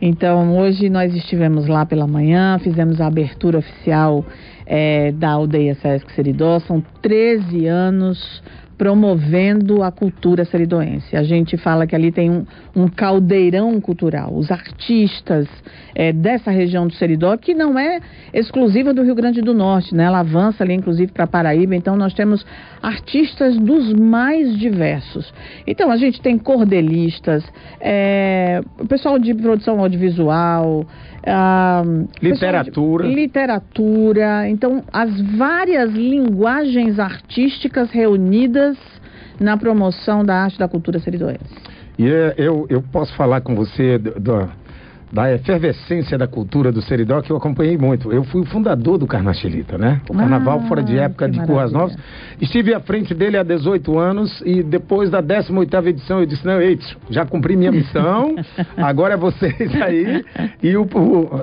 Então, 0.00 0.58
hoje 0.58 0.90
nós 0.90 1.14
estivemos 1.14 1.66
lá 1.66 1.86
pela 1.86 2.06
manhã, 2.06 2.58
fizemos 2.58 3.00
a 3.00 3.06
abertura 3.06 3.58
oficial 3.58 4.24
é, 4.66 5.10
da 5.12 5.30
aldeia 5.30 5.74
Sesc 5.76 6.12
Seridó. 6.12 6.58
São 6.60 6.82
13 7.00 7.66
anos 7.66 8.42
promovendo 8.76 9.82
a 9.82 9.90
cultura 9.90 10.44
seridoense. 10.44 11.16
A 11.16 11.22
gente 11.22 11.56
fala 11.56 11.86
que 11.86 11.94
ali 11.94 12.12
tem 12.12 12.30
um, 12.30 12.44
um 12.74 12.88
caldeirão 12.88 13.80
cultural. 13.80 14.34
Os 14.34 14.50
artistas 14.50 15.48
é, 15.94 16.12
dessa 16.12 16.50
região 16.50 16.86
do 16.86 16.92
Seridó, 16.94 17.36
que 17.36 17.54
não 17.54 17.78
é 17.78 18.00
exclusiva 18.34 18.92
do 18.92 19.02
Rio 19.02 19.14
Grande 19.14 19.40
do 19.40 19.54
Norte, 19.54 19.94
né? 19.94 20.04
Ela 20.04 20.20
avança 20.20 20.62
ali, 20.62 20.74
inclusive, 20.74 21.10
para 21.10 21.26
Paraíba. 21.26 21.74
Então, 21.74 21.96
nós 21.96 22.12
temos 22.12 22.44
artistas 22.82 23.56
dos 23.56 23.92
mais 23.94 24.56
diversos. 24.58 25.32
Então, 25.66 25.90
a 25.90 25.96
gente 25.96 26.20
tem 26.20 26.36
cordelistas, 26.36 27.42
é, 27.80 28.60
o 28.78 28.86
pessoal 28.86 29.18
de 29.18 29.34
produção 29.34 29.80
audiovisual, 29.80 30.86
ah, 31.26 31.82
literatura. 32.22 33.08
De, 33.08 33.14
literatura. 33.14 34.48
Então, 34.48 34.82
as 34.92 35.20
várias 35.36 35.92
linguagens 35.92 36.98
artísticas 36.98 37.90
reunidas 37.90 38.76
na 39.40 39.56
promoção 39.56 40.24
da 40.24 40.44
arte 40.44 40.58
da 40.58 40.68
cultura 40.68 40.98
seridoense. 40.98 41.44
E 41.98 42.08
é, 42.08 42.34
eu, 42.36 42.66
eu 42.68 42.82
posso 42.82 43.14
falar 43.16 43.40
com 43.40 43.54
você 43.54 43.98
do, 43.98 44.18
do 44.20 44.48
da 45.12 45.32
efervescência 45.32 46.18
da 46.18 46.26
cultura 46.26 46.72
do 46.72 46.82
Seridó, 46.82 47.20
que 47.20 47.30
eu 47.30 47.36
acompanhei 47.36 47.78
muito. 47.78 48.12
Eu 48.12 48.24
fui 48.24 48.42
o 48.42 48.44
fundador 48.44 48.98
do 48.98 49.06
Carnachelita, 49.06 49.78
né? 49.78 50.00
O 50.08 50.14
Carnaval 50.14 50.60
ah, 50.64 50.68
fora 50.68 50.82
de 50.82 50.98
época 50.98 51.28
de 51.28 51.40
Curras 51.44 51.72
Novas. 51.72 51.96
Estive 52.40 52.74
à 52.74 52.80
frente 52.80 53.14
dele 53.14 53.36
há 53.36 53.42
18 53.42 53.98
anos 53.98 54.42
e 54.44 54.62
depois 54.62 55.08
da 55.10 55.22
18ª 55.22 55.86
edição 55.86 56.20
eu 56.20 56.26
disse, 56.26 56.44
não, 56.44 56.60
Eitz, 56.60 56.96
já 57.08 57.24
cumpri 57.24 57.56
minha 57.56 57.70
missão, 57.70 58.34
agora 58.76 59.14
é 59.14 59.16
vocês 59.16 59.80
aí. 59.80 60.24
E 60.62 60.76
o, 60.76 60.82
o, 60.82 61.42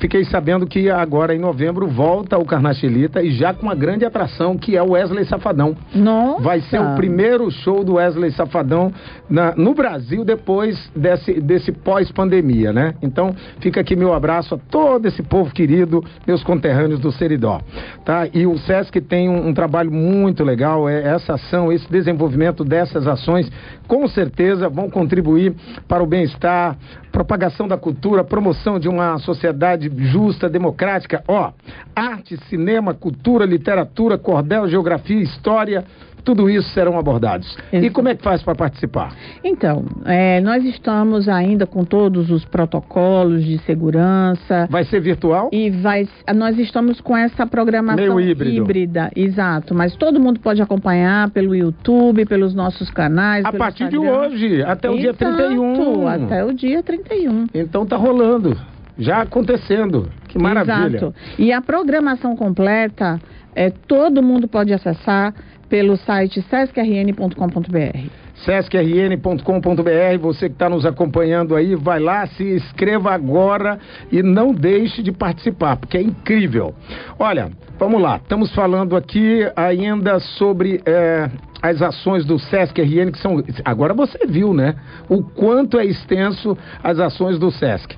fiquei 0.00 0.24
sabendo 0.24 0.66
que 0.66 0.90
agora 0.90 1.34
em 1.34 1.38
novembro 1.38 1.86
volta 1.86 2.38
o 2.38 2.44
Carnachelita 2.44 3.22
e 3.22 3.30
já 3.32 3.52
com 3.52 3.64
uma 3.64 3.74
grande 3.74 4.04
atração 4.04 4.56
que 4.56 4.76
é 4.76 4.82
o 4.82 4.92
Wesley 4.92 5.24
Safadão. 5.26 5.76
Nossa. 5.94 6.42
Vai 6.42 6.60
ser 6.62 6.80
o 6.80 6.94
primeiro 6.94 7.50
show 7.50 7.84
do 7.84 7.94
Wesley 7.94 8.30
Safadão 8.32 8.92
na, 9.28 9.54
no 9.54 9.74
Brasil 9.74 10.24
depois 10.24 10.90
desse, 10.96 11.40
desse 11.40 11.72
pós-pandemia, 11.72 12.72
né? 12.72 12.94
Então, 13.12 13.36
fica 13.60 13.78
aqui 13.78 13.94
meu 13.94 14.14
abraço 14.14 14.54
a 14.54 14.58
todo 14.58 15.06
esse 15.06 15.22
povo 15.22 15.52
querido, 15.52 16.02
meus 16.26 16.42
conterrâneos 16.42 16.98
do 16.98 17.12
Seridó. 17.12 17.60
Tá? 18.06 18.26
E 18.32 18.46
o 18.46 18.56
SESC 18.56 19.02
tem 19.02 19.28
um, 19.28 19.48
um 19.48 19.54
trabalho 19.54 19.92
muito 19.92 20.42
legal, 20.42 20.88
é 20.88 21.02
essa 21.02 21.34
ação, 21.34 21.70
esse 21.70 21.88
desenvolvimento 21.90 22.64
dessas 22.64 23.06
ações, 23.06 23.52
com 23.86 24.08
certeza 24.08 24.70
vão 24.70 24.88
contribuir 24.88 25.54
para 25.86 26.02
o 26.02 26.06
bem-estar, 26.06 26.78
propagação 27.12 27.68
da 27.68 27.76
cultura, 27.76 28.24
promoção 28.24 28.78
de 28.78 28.88
uma 28.88 29.18
sociedade 29.18 29.92
justa, 30.06 30.48
democrática. 30.48 31.22
Ó, 31.28 31.52
arte, 31.94 32.38
cinema, 32.48 32.94
cultura, 32.94 33.44
literatura, 33.44 34.16
cordel, 34.16 34.66
geografia, 34.68 35.20
história, 35.20 35.84
tudo 36.24 36.48
isso 36.48 36.68
serão 36.70 36.98
abordados. 36.98 37.56
Isso. 37.72 37.84
E 37.84 37.90
como 37.90 38.08
é 38.08 38.14
que 38.14 38.22
faz 38.22 38.42
para 38.42 38.54
participar? 38.54 39.14
Então, 39.42 39.84
é, 40.04 40.40
nós 40.40 40.64
estamos 40.64 41.28
ainda 41.28 41.66
com 41.66 41.84
todos 41.84 42.30
os 42.30 42.44
protocolos 42.44 43.44
de 43.44 43.58
segurança. 43.58 44.66
Vai 44.70 44.84
ser 44.84 45.00
virtual? 45.00 45.50
E 45.52 45.70
vai, 45.70 46.08
nós 46.34 46.58
estamos 46.58 47.00
com 47.00 47.16
essa 47.16 47.46
programação 47.46 48.20
híbrida, 48.20 49.10
exato. 49.14 49.74
Mas 49.74 49.96
todo 49.96 50.20
mundo 50.20 50.40
pode 50.40 50.62
acompanhar 50.62 51.30
pelo 51.30 51.54
YouTube, 51.54 52.24
pelos 52.26 52.54
nossos 52.54 52.90
canais. 52.90 53.44
A 53.44 53.52
partir 53.52 53.84
Instagram. 53.84 54.00
de 54.00 54.34
hoje, 54.34 54.62
até 54.62 54.88
o 54.88 54.94
exato, 54.94 55.02
dia 55.02 55.14
31. 55.14 56.08
Até 56.08 56.44
o 56.44 56.52
dia 56.52 56.82
31. 56.82 57.46
Então 57.54 57.86
tá 57.86 57.96
rolando. 57.96 58.56
Já 58.98 59.22
acontecendo. 59.22 60.08
Que 60.28 60.38
maravilha. 60.38 60.96
Exato. 60.96 61.14
E 61.38 61.52
a 61.52 61.60
programação 61.60 62.36
completa, 62.36 63.20
é, 63.54 63.70
todo 63.70 64.22
mundo 64.22 64.46
pode 64.46 64.72
acessar 64.72 65.34
pelo 65.72 65.96
site 65.96 66.44
sescrn.com.br. 66.50 68.10
sescrn.com.br, 68.44 70.18
você 70.20 70.50
que 70.50 70.54
está 70.54 70.68
nos 70.68 70.84
acompanhando 70.84 71.56
aí, 71.56 71.74
vai 71.74 71.98
lá, 71.98 72.26
se 72.26 72.44
inscreva 72.44 73.10
agora 73.14 73.78
e 74.10 74.22
não 74.22 74.52
deixe 74.52 75.02
de 75.02 75.10
participar, 75.10 75.78
porque 75.78 75.96
é 75.96 76.02
incrível. 76.02 76.74
Olha, 77.18 77.50
vamos 77.78 78.02
lá, 78.02 78.16
estamos 78.16 78.54
falando 78.54 78.94
aqui 78.94 79.50
ainda 79.56 80.20
sobre 80.20 80.82
é, 80.84 81.30
as 81.62 81.80
ações 81.80 82.26
do 82.26 82.38
Sesc 82.38 82.78
RN, 82.78 83.10
que 83.10 83.18
são. 83.18 83.42
Agora 83.64 83.94
você 83.94 84.26
viu, 84.26 84.52
né? 84.52 84.74
O 85.08 85.22
quanto 85.22 85.78
é 85.78 85.86
extenso 85.86 86.54
as 86.84 86.98
ações 86.98 87.38
do 87.38 87.50
Sesc. 87.50 87.96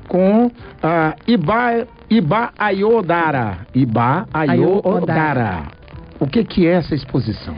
com 0.08 0.50
a 0.82 1.14
Iba, 1.26 1.86
Iba 2.08 2.50
Ayodara. 2.58 3.66
Iba 3.74 4.26
Ayodara. 4.32 5.62
O 6.18 6.26
que, 6.26 6.44
que 6.44 6.66
é 6.66 6.72
essa 6.72 6.94
exposição? 6.94 7.54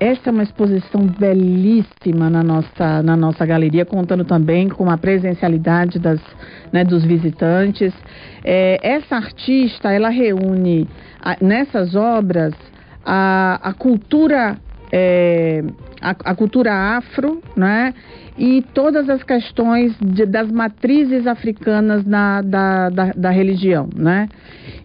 Essa 0.00 0.30
é 0.30 0.32
uma 0.32 0.42
exposição 0.42 1.06
belíssima 1.06 2.28
na 2.28 2.42
nossa, 2.42 3.02
na 3.02 3.16
nossa 3.16 3.46
galeria, 3.46 3.84
contando 3.84 4.24
também 4.24 4.68
com 4.68 4.90
a 4.90 4.98
presencialidade 4.98 6.00
das, 6.00 6.20
né, 6.72 6.84
dos 6.84 7.04
visitantes. 7.04 7.94
É, 8.42 8.78
essa 8.82 9.14
artista, 9.14 9.92
ela 9.92 10.08
reúne 10.08 10.88
a, 11.20 11.36
nessas 11.40 11.94
obras 11.94 12.54
a, 13.04 13.60
a 13.62 13.72
cultura 13.72 14.56
é, 14.90 15.62
a, 16.00 16.10
a, 16.10 16.34
cultura 16.34 16.72
afro, 16.96 17.42
né? 17.56 17.94
E 18.38 18.62
todas 18.72 19.08
as 19.10 19.22
questões 19.22 19.94
de, 20.00 20.24
das 20.24 20.50
matrizes 20.50 21.26
africanas 21.26 22.04
na, 22.04 22.40
da, 22.40 22.88
da, 22.88 23.12
da, 23.14 23.30
religião, 23.30 23.88
né? 23.94 24.28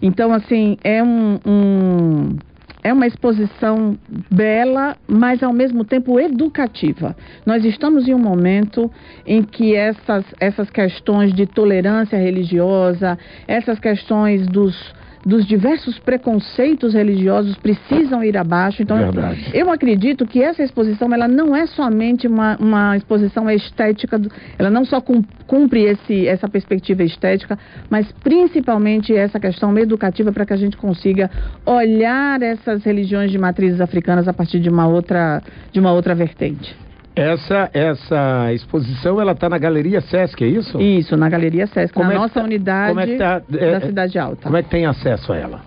Então, 0.02 0.34
assim, 0.34 0.78
é 0.84 1.02
um, 1.02 1.40
um 1.46 2.38
é 2.84 2.92
uma 2.92 3.08
exposição 3.08 3.98
bela, 4.30 4.98
mas 5.08 5.42
ao 5.42 5.54
mesmo 5.54 5.86
tempo 5.86 6.20
educativa. 6.20 7.16
Nós 7.46 7.64
estamos 7.64 8.08
em 8.08 8.14
um 8.14 8.20
momento 8.20 8.92
em 9.26 9.42
que 9.42 9.74
essas, 9.74 10.26
essas 10.40 10.70
questões 10.70 11.34
de 11.34 11.46
tolerância 11.46 12.18
religiosa, 12.18 13.18
essas 13.48 13.80
questões 13.80 14.46
dos 14.48 14.94
dos 15.26 15.46
diversos 15.46 15.98
preconceitos 16.00 16.94
religiosos 16.94 17.56
precisam 17.58 18.24
ir 18.24 18.38
abaixo. 18.38 18.82
Então, 18.82 18.98
Verdade. 18.98 19.52
eu 19.54 19.72
acredito 19.72 20.26
que 20.26 20.42
essa 20.42 20.62
exposição 20.62 21.14
ela 21.14 21.28
não 21.28 21.56
é 21.56 21.66
somente 21.66 22.28
uma, 22.28 22.58
uma 22.58 22.98
exposição 22.98 23.50
estética, 23.50 24.20
ela 24.58 24.70
não 24.70 24.86
só 24.86 25.02
cumpre 25.48 25.84
esse, 25.84 26.28
essa 26.28 26.48
perspectiva 26.50 27.04
estética, 27.04 27.58
mas 27.90 28.12
principalmente 28.24 29.16
essa 29.16 29.40
questão 29.40 29.78
educativa 29.78 30.32
para 30.32 30.46
que 30.46 30.54
a 30.54 30.58
gente 30.58 30.78
consiga 30.78 31.30
olhar 31.66 32.42
essas 32.42 32.84
religiões 32.84 33.32
de 33.32 33.38
matrizes 33.38 33.80
africanas 33.80 34.28
a 34.28 34.34
partir 34.34 34.60
de 34.60 34.70
uma 34.70 34.88
outra, 34.88 35.42
de 35.72 35.80
uma 35.80 35.92
outra 35.92 36.14
vertente. 36.14 36.83
Essa, 37.16 37.70
essa 37.74 38.52
exposição, 38.54 39.22
ela 39.22 39.34
está 39.34 39.48
na 39.48 39.58
Galeria 39.60 40.02
Sesc, 40.02 40.44
é 40.44 40.48
isso? 40.48 40.82
Isso, 40.82 41.16
na 41.16 41.30
Galeria 41.30 41.68
Sesc, 41.68 41.94
como 41.94 42.10
na 42.10 42.16
é 42.16 42.18
nossa 42.18 42.34
tá, 42.36 42.44
unidade 42.44 43.12
é 43.12 43.18
tá, 43.18 43.42
é, 43.54 43.72
da 43.72 43.82
Cidade 43.82 44.18
Alta. 44.20 44.44
Como 44.44 44.58
é 44.58 44.64
que 44.64 44.70
tem 44.70 44.86
acesso 44.86 45.32
a 45.32 45.38
ela? 45.38 45.62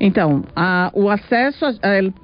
Então, 0.00 0.44
a, 0.54 0.90
o 0.94 1.10
acesso 1.10 1.66
a, 1.66 1.72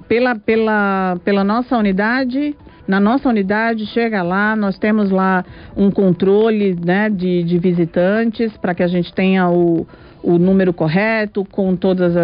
pela, 0.07 0.35
pela, 0.35 1.17
pela 1.25 1.43
nossa 1.43 1.77
unidade, 1.77 2.55
na 2.87 2.99
nossa 2.99 3.27
unidade, 3.27 3.85
chega 3.87 4.23
lá, 4.23 4.55
nós 4.55 4.77
temos 4.77 5.09
lá 5.09 5.43
um 5.75 5.91
controle 5.91 6.77
né, 6.81 7.09
de, 7.09 7.43
de 7.43 7.57
visitantes 7.57 8.55
para 8.57 8.73
que 8.73 8.83
a 8.83 8.87
gente 8.87 9.13
tenha 9.13 9.49
o, 9.49 9.85
o 10.25 10.39
número 10.39 10.73
correto, 10.73 11.45
com 11.45 11.75
todos 11.75 12.15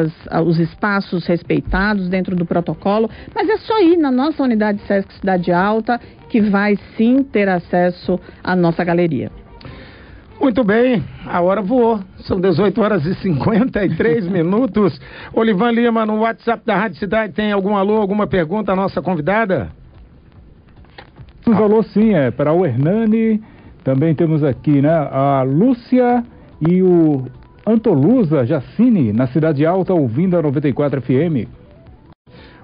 os 0.48 0.60
espaços 0.60 1.28
respeitados 1.28 2.10
dentro 2.10 2.36
do 2.36 2.46
protocolo, 2.46 3.08
mas 3.34 3.48
é 3.48 3.58
só 3.58 3.80
ir 3.80 3.96
na 3.96 4.10
nossa 4.10 4.42
unidade 4.42 4.82
SESC 4.88 5.14
Cidade 5.14 5.52
Alta 5.52 6.02
que 6.28 6.42
vai 6.42 6.80
sim 6.98 7.22
ter 7.22 7.48
acesso 7.48 8.20
à 8.44 8.56
nossa 8.56 8.84
galeria. 8.84 9.30
Muito 10.40 10.64
bem, 10.64 11.04
a 11.28 11.40
hora 11.42 11.62
voou. 11.62 12.00
São 12.22 12.42
18 12.42 12.82
horas 12.82 13.06
e 13.06 13.14
53 13.14 14.26
minutos. 14.32 15.00
Olivan 15.32 15.72
Lima, 15.72 16.04
no 16.04 16.22
WhatsApp 16.22 16.66
da 16.66 16.76
Rádio 16.76 16.98
Cidade, 16.98 17.34
tem 17.34 17.52
algum 17.52 17.76
alô, 17.76 17.98
alguma 17.98 18.26
pergunta 18.26 18.72
à 18.72 18.76
nossa 18.76 19.00
convidada? 19.00 19.70
Um 21.46 21.54
alô 21.54 21.84
sim, 21.84 22.16
é 22.16 22.32
para 22.32 22.52
o 22.52 22.66
Hernani. 22.66 23.44
Também 23.84 24.16
temos 24.16 24.44
aqui, 24.44 24.82
né, 24.82 24.90
a 24.90 25.44
Lúcia 25.44 26.24
e 26.68 26.82
o 26.82 27.26
Antolusa 27.66 28.46
Jacine, 28.46 29.14
na 29.14 29.28
Cidade 29.28 29.66
Alta, 29.66 29.94
ouvindo 29.94 30.38
a 30.38 30.42
94 30.42 31.02
FM. 31.02 31.61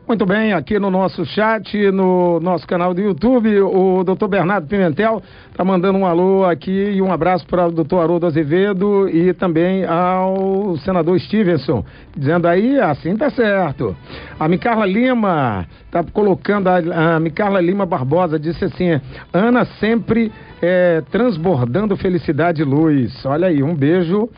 Muito 0.07 0.25
bem, 0.25 0.53
aqui 0.53 0.79
no 0.79 0.89
nosso 0.89 1.25
chat, 1.25 1.91
no 1.91 2.39
nosso 2.39 2.65
canal 2.65 2.93
do 2.93 3.01
YouTube, 3.01 3.59
o 3.59 4.05
doutor 4.05 4.29
Bernardo 4.29 4.65
Pimentel 4.65 5.21
está 5.51 5.65
mandando 5.65 5.97
um 5.97 6.05
alô 6.05 6.45
aqui 6.45 6.91
e 6.91 7.01
um 7.01 7.11
abraço 7.11 7.45
para 7.45 7.67
o 7.67 7.71
doutor 7.73 8.03
Haroldo 8.03 8.25
Azevedo 8.25 9.09
e 9.09 9.33
também 9.33 9.83
ao 9.83 10.77
senador 10.77 11.19
Stevenson, 11.19 11.83
dizendo 12.15 12.47
aí, 12.47 12.79
assim 12.79 13.17
tá 13.17 13.29
certo. 13.29 13.97
A 14.39 14.47
Micarla 14.47 14.85
Lima 14.85 15.67
está 15.87 16.01
colocando, 16.05 16.69
a, 16.69 17.15
a 17.15 17.19
Micarla 17.19 17.59
Lima 17.59 17.85
Barbosa 17.85 18.39
disse 18.39 18.63
assim, 18.63 19.01
Ana 19.33 19.65
sempre 19.77 20.31
é, 20.61 21.01
transbordando 21.11 21.95
felicidade 21.95 22.61
e 22.61 22.65
luz. 22.65 23.25
Olha 23.25 23.47
aí, 23.47 23.61
um 23.61 23.75
beijo. 23.75 24.29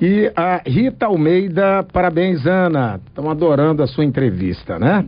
E 0.00 0.30
a 0.34 0.62
Rita 0.66 1.06
Almeida, 1.06 1.84
parabéns, 1.92 2.46
Ana. 2.46 3.00
Estão 3.06 3.30
adorando 3.30 3.82
a 3.82 3.86
sua 3.86 4.04
entrevista, 4.04 4.78
né? 4.78 5.04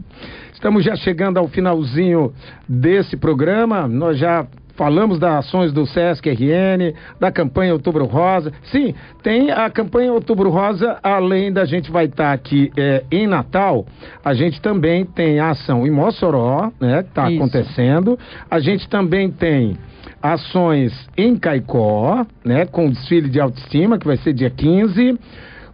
Estamos 0.52 0.84
já 0.84 0.94
chegando 0.96 1.38
ao 1.38 1.48
finalzinho 1.48 2.32
desse 2.68 3.16
programa. 3.16 3.88
Nós 3.88 4.18
já 4.18 4.46
falamos 4.80 5.18
das 5.18 5.46
ações 5.46 5.74
do 5.74 5.86
Sesc 5.86 6.26
RN, 6.26 6.94
da 7.20 7.30
campanha 7.30 7.74
Outubro 7.74 8.06
Rosa. 8.06 8.50
Sim, 8.64 8.94
tem 9.22 9.50
a 9.50 9.68
campanha 9.68 10.10
Outubro 10.10 10.48
Rosa, 10.48 10.98
além 11.02 11.52
da 11.52 11.66
gente 11.66 11.90
vai 11.90 12.06
estar 12.06 12.28
tá 12.28 12.32
aqui 12.32 12.72
é, 12.76 13.04
em 13.12 13.26
Natal, 13.26 13.84
a 14.24 14.32
gente 14.32 14.58
também 14.62 15.04
tem 15.04 15.38
a 15.38 15.50
ação 15.50 15.86
em 15.86 15.90
Mossoró, 15.90 16.72
né, 16.80 17.02
que 17.02 17.10
está 17.10 17.26
acontecendo. 17.26 18.18
A 18.50 18.58
gente 18.58 18.88
também 18.88 19.30
tem 19.30 19.76
ações 20.22 20.92
em 21.14 21.36
Caicó, 21.36 22.24
né, 22.42 22.64
com 22.64 22.88
desfile 22.88 23.28
de 23.28 23.38
autoestima, 23.38 23.98
que 23.98 24.06
vai 24.06 24.16
ser 24.16 24.32
dia 24.32 24.48
15 24.48 25.18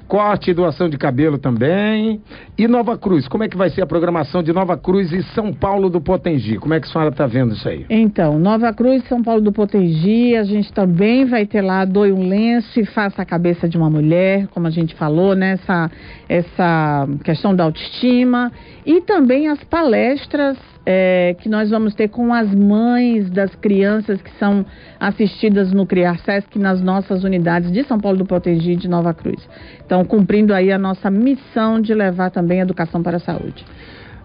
corte 0.08 0.50
e 0.50 0.54
doação 0.54 0.88
de 0.88 0.96
cabelo 0.96 1.38
também. 1.38 2.20
E 2.56 2.66
Nova 2.66 2.96
Cruz, 2.96 3.28
como 3.28 3.44
é 3.44 3.48
que 3.48 3.56
vai 3.56 3.70
ser 3.70 3.82
a 3.82 3.86
programação 3.86 4.42
de 4.42 4.52
Nova 4.52 4.76
Cruz 4.76 5.12
e 5.12 5.22
São 5.34 5.52
Paulo 5.52 5.90
do 5.90 6.00
Potengi? 6.00 6.58
Como 6.58 6.74
é 6.74 6.80
que 6.80 6.86
a 6.86 6.90
senhora 6.90 7.10
está 7.10 7.26
vendo 7.26 7.54
isso 7.54 7.68
aí? 7.68 7.84
Então, 7.90 8.38
Nova 8.38 8.72
Cruz 8.72 9.06
São 9.08 9.22
Paulo 9.22 9.40
do 9.40 9.52
Potengi, 9.52 10.36
a 10.36 10.44
gente 10.44 10.72
também 10.72 11.24
vai 11.24 11.46
ter 11.46 11.62
lá, 11.62 11.84
doe 11.84 12.12
um 12.12 12.28
lenço 12.28 12.78
e 12.80 12.84
faça 12.84 13.22
a 13.22 13.24
cabeça 13.24 13.68
de 13.68 13.76
uma 13.76 13.90
mulher, 13.90 14.46
como 14.48 14.66
a 14.66 14.70
gente 14.70 14.94
falou, 14.94 15.34
né? 15.34 15.52
Essa, 15.52 15.90
essa 16.28 17.08
questão 17.24 17.54
da 17.54 17.64
autoestima. 17.64 18.52
E 18.84 19.00
também 19.00 19.48
as 19.48 19.62
palestras 19.64 20.56
é, 20.86 21.34
que 21.40 21.48
nós 21.48 21.68
vamos 21.68 21.94
ter 21.96 22.08
com 22.08 22.32
as 22.32 22.48
mães 22.54 23.28
das 23.28 23.52
crianças 23.56 24.22
que 24.22 24.30
são 24.38 24.64
assistidas 25.00 25.72
no 25.72 25.84
Criar 25.84 26.18
Sesc 26.20 26.56
nas 26.56 26.80
nossas 26.80 27.24
unidades 27.24 27.72
de 27.72 27.82
São 27.82 27.98
Paulo 27.98 28.18
do 28.18 28.24
Potengi 28.24 28.72
e 28.72 28.76
de 28.76 28.88
Nova 28.88 29.12
Cruz. 29.12 29.46
Então, 29.84 29.95
cumprindo 30.04 30.52
aí 30.52 30.72
a 30.72 30.78
nossa 30.78 31.10
missão 31.10 31.80
de 31.80 31.94
levar 31.94 32.30
também 32.30 32.60
educação 32.60 33.02
para 33.02 33.16
a 33.16 33.20
saúde. 33.20 33.64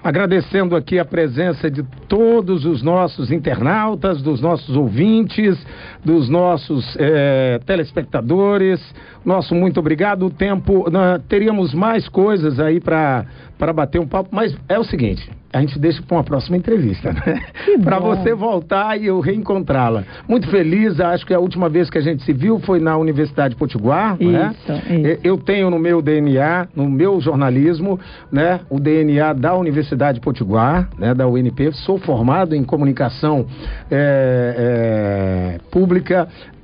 Agradecendo 0.04 0.76
aqui 0.76 0.98
a 0.98 1.06
presença 1.06 1.70
de 1.70 1.84
todos 2.08 2.66
os 2.66 2.82
nossos 2.82 3.32
internautas, 3.32 4.20
dos 4.20 4.42
nossos 4.42 4.76
ouvintes, 4.76 5.64
dos 6.04 6.30
nossos 6.30 6.96
é, 7.00 7.60
telespectadores. 7.66 8.82
Nosso 9.24 9.54
muito 9.54 9.80
obrigado. 9.80 10.26
O 10.26 10.30
tempo, 10.30 10.86
teríamos 11.28 11.74
mais 11.74 12.08
coisas 12.10 12.60
aí 12.60 12.80
para 12.80 13.26
bater 13.74 14.00
um 14.00 14.08
papo, 14.08 14.30
mas 14.32 14.56
é 14.68 14.80
o 14.80 14.84
seguinte: 14.84 15.30
a 15.54 15.60
gente 15.60 15.78
deixa 15.78 16.02
para 16.02 16.18
uma 16.18 16.24
próxima 16.24 16.56
entrevista, 16.56 17.12
né? 17.12 17.42
Para 17.84 18.00
você 18.00 18.34
voltar 18.34 19.00
e 19.00 19.08
eu 19.08 19.20
reencontrá-la. 19.20 20.04
Muito 20.28 20.50
feliz, 20.50 21.00
acho 21.00 21.26
que 21.26 21.34
a 21.34 21.40
última 21.40 21.68
vez 21.68 21.90
que 21.90 21.98
a 21.98 22.02
gente 22.02 22.24
se 22.24 22.32
viu 22.32 22.60
foi 22.60 22.80
na 22.80 22.98
Universidade 22.98 23.56
Potiguar, 23.56 24.16
isso, 24.20 24.32
né? 24.32 24.56
Isso. 24.68 25.20
Eu 25.24 25.38
tenho 25.38 25.70
no 25.70 25.78
meu 25.78 26.02
DNA, 26.02 26.70
no 26.76 26.90
meu 26.90 27.20
jornalismo, 27.20 28.00
né, 28.32 28.62
o 28.70 28.80
DNA 28.80 29.34
da 29.34 29.56
Universidade 29.56 30.22
Potiguar, 30.22 30.90
né, 30.98 31.14
da 31.14 31.28
UNP. 31.28 31.74
Sou 31.74 31.98
formado 31.98 32.56
em 32.56 32.64
comunicação 32.64 33.46
é, 33.90 35.58
é, 35.60 35.70
pública 35.70 35.91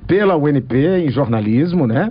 pela 0.08 0.34
UNP 0.36 0.74
em 1.04 1.10
jornalismo, 1.10 1.86
né? 1.86 2.10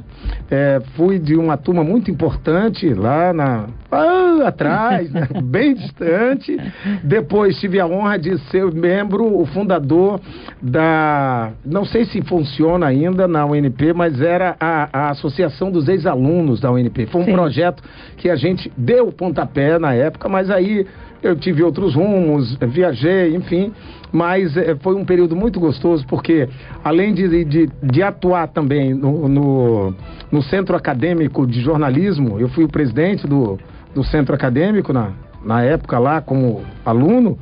É, 0.51 0.79
fui 0.95 1.17
de 1.17 1.35
uma 1.35 1.57
turma 1.57 1.83
muito 1.83 2.11
importante 2.11 2.93
lá 2.93 3.33
na 3.33 3.65
ah, 3.91 4.47
atrás, 4.47 5.11
né? 5.11 5.27
bem 5.43 5.73
distante. 5.73 6.55
Depois 7.03 7.59
tive 7.59 7.79
a 7.79 7.87
honra 7.87 8.19
de 8.19 8.37
ser 8.49 8.71
membro, 8.71 9.25
o 9.25 9.45
fundador 9.47 10.21
da, 10.61 11.51
não 11.65 11.83
sei 11.85 12.05
se 12.05 12.21
funciona 12.21 12.85
ainda 12.85 13.27
na 13.27 13.43
UNP, 13.45 13.93
mas 13.95 14.21
era 14.21 14.55
a, 14.59 15.07
a 15.07 15.09
Associação 15.09 15.71
dos 15.71 15.87
Ex-Alunos 15.89 16.59
da 16.59 16.71
UNP. 16.71 17.07
Foi 17.07 17.21
um 17.21 17.25
Sim. 17.25 17.33
projeto 17.33 17.81
que 18.15 18.29
a 18.29 18.35
gente 18.35 18.71
deu 18.77 19.11
pontapé 19.11 19.79
na 19.79 19.95
época, 19.95 20.29
mas 20.29 20.51
aí 20.51 20.85
eu 21.21 21.35
tive 21.35 21.63
outros 21.63 21.95
rumos, 21.95 22.55
viajei, 22.55 23.35
enfim, 23.35 23.71
mas 24.11 24.55
é, 24.55 24.75
foi 24.75 24.95
um 24.95 25.05
período 25.05 25.35
muito 25.35 25.59
gostoso 25.59 26.05
porque 26.07 26.47
além 26.83 27.13
de, 27.13 27.43
de, 27.45 27.69
de 27.83 28.03
atuar 28.03 28.47
também 28.47 28.93
no, 28.93 29.27
no, 29.27 29.93
no, 30.31 30.41
centro 30.43 30.75
acadêmico 30.75 31.45
de 31.45 31.61
jornalismo, 31.61 32.39
eu 32.39 32.47
fui 32.49 32.63
o 32.63 32.67
presidente 32.67 33.27
do, 33.27 33.59
do 33.93 34.03
centro 34.03 34.33
acadêmico 34.33 34.93
na, 34.93 35.11
na 35.43 35.63
época 35.63 35.97
lá 35.99 36.21
como 36.21 36.61
aluno, 36.85 37.37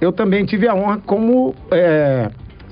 eu 0.00 0.12
também 0.12 0.44
tive 0.44 0.66
a 0.68 0.74
honra 0.74 0.98
como 1.06 1.54
é, 1.70 2.30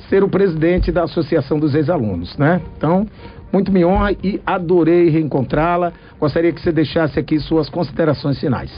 ser 0.08 0.22
o 0.22 0.28
presidente 0.28 0.90
da 0.90 1.04
Associação 1.04 1.58
dos 1.58 1.74
Ex-Alunos, 1.74 2.36
né? 2.38 2.60
Então, 2.76 3.06
muito 3.52 3.72
me 3.72 3.84
honra 3.84 4.12
e 4.22 4.40
adorei 4.44 5.08
reencontrá-la. 5.08 5.92
Gostaria 6.18 6.52
que 6.52 6.60
você 6.60 6.72
deixasse 6.72 7.18
aqui 7.18 7.38
suas 7.38 7.68
considerações 7.68 8.38
finais. 8.38 8.70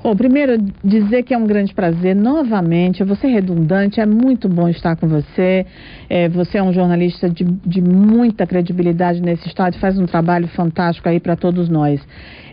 Bom, 0.00 0.14
primeiro, 0.14 0.56
dizer 0.82 1.24
que 1.24 1.34
é 1.34 1.38
um 1.38 1.46
grande 1.46 1.74
prazer 1.74 2.14
novamente. 2.14 3.02
Vou 3.02 3.16
ser 3.16 3.28
redundante, 3.28 4.00
é 4.00 4.06
muito 4.06 4.48
bom 4.48 4.68
estar 4.68 4.94
com 4.94 5.08
você. 5.08 5.66
É, 6.08 6.28
você 6.28 6.58
é 6.58 6.62
um 6.62 6.72
jornalista 6.72 7.28
de, 7.28 7.44
de, 7.44 7.80
muita 7.82 8.46
credibilidade 8.46 9.20
nesse 9.20 9.48
estado 9.48 9.76
faz 9.78 9.98
um 9.98 10.06
trabalho 10.06 10.46
fantástico 10.48 11.08
aí 11.08 11.18
para 11.18 11.34
todos 11.34 11.68
nós. 11.68 12.00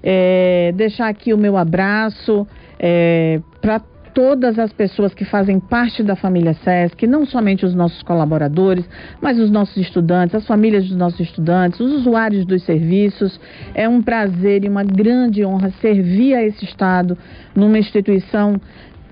É, 0.02 0.74
deixar 0.76 1.08
aqui 1.08 1.34
o 1.34 1.38
meu 1.38 1.56
abraço 1.56 2.48
é, 2.80 3.40
para 3.62 3.80
todas 4.16 4.58
as 4.58 4.72
pessoas 4.72 5.14
que 5.14 5.26
fazem 5.26 5.60
parte 5.60 6.02
da 6.02 6.16
família 6.16 6.54
SESC, 6.54 7.06
não 7.06 7.26
somente 7.26 7.66
os 7.66 7.76
nossos 7.76 8.02
colaboradores, 8.02 8.88
mas 9.22 9.38
os 9.38 9.52
nossos 9.52 9.76
estudantes, 9.76 10.34
as 10.34 10.48
famílias 10.48 10.88
dos 10.88 10.96
nossos 10.96 11.20
estudantes, 11.20 11.82
os 11.82 11.92
usuários 11.92 12.46
dos 12.46 12.64
serviços. 12.64 13.38
É 13.74 13.88
um 13.88 14.02
prazer 14.02 14.64
e 14.64 14.70
uma 14.70 14.86
grande 14.86 15.46
honra 15.46 15.70
servir 15.82 16.34
a 16.34 16.42
esse 16.42 16.64
Estado 16.64 17.18
numa 17.54 17.78
instituição 17.78 18.60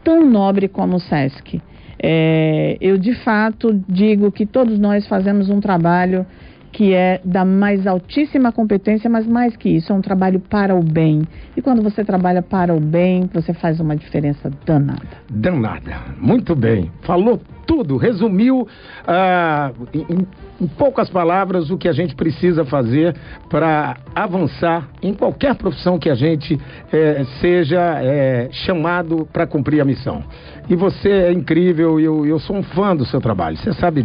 tão 0.03 0.25
nobre 0.25 0.69
como 0.69 0.95
o 0.95 0.99
SESC. 0.99 1.61
É, 2.01 2.77
eu, 2.79 2.97
de 2.97 3.13
fato, 3.13 3.83
digo 3.87 4.31
que 4.31 4.45
todos 4.45 4.79
nós 4.79 5.05
fazemos 5.07 5.49
um 5.49 5.59
trabalho 5.59 6.25
que 6.73 6.93
é 6.93 7.21
da 7.23 7.45
mais 7.45 7.85
altíssima 7.85 8.51
competência, 8.51 9.07
mas 9.07 9.27
mais 9.27 9.55
que 9.55 9.69
isso, 9.69 9.93
é 9.93 9.95
um 9.95 10.01
trabalho 10.01 10.39
para 10.39 10.75
o 10.75 10.83
bem. 10.83 11.21
E 11.55 11.61
quando 11.61 11.83
você 11.83 12.03
trabalha 12.03 12.41
para 12.41 12.73
o 12.73 12.79
bem, 12.79 13.29
você 13.31 13.53
faz 13.53 13.79
uma 13.79 13.95
diferença 13.95 14.51
danada. 14.65 15.07
Danada. 15.29 16.01
Muito 16.19 16.55
bem. 16.55 16.91
Falou 17.03 17.39
tudo, 17.65 17.95
resumiu 17.95 18.67
ah, 19.07 19.71
em, 19.93 20.27
em, 20.61 20.67
poucas 20.67 21.09
palavras 21.09 21.69
o 21.69 21.77
que 21.77 21.87
a 21.87 21.93
gente 21.93 22.15
precisa 22.15 22.65
fazer 22.65 23.15
para 23.49 23.97
avançar 24.15 24.89
em 25.01 25.13
qualquer 25.13 25.55
profissão 25.55 25.97
que 25.97 26.09
a 26.09 26.15
gente 26.15 26.59
eh, 26.91 27.23
seja 27.39 28.01
eh, 28.01 28.49
chamado 28.51 29.27
para 29.31 29.47
cumprir 29.47 29.81
a 29.81 29.85
missão. 29.85 30.23
E 30.69 30.75
você 30.75 31.09
é 31.09 31.31
incrível, 31.31 31.99
eu, 31.99 32.25
eu 32.25 32.39
sou 32.39 32.55
um 32.55 32.63
fã 32.63 32.95
do 32.95 33.05
seu 33.05 33.19
trabalho, 33.19 33.57
você 33.57 33.73
sabe 33.73 34.01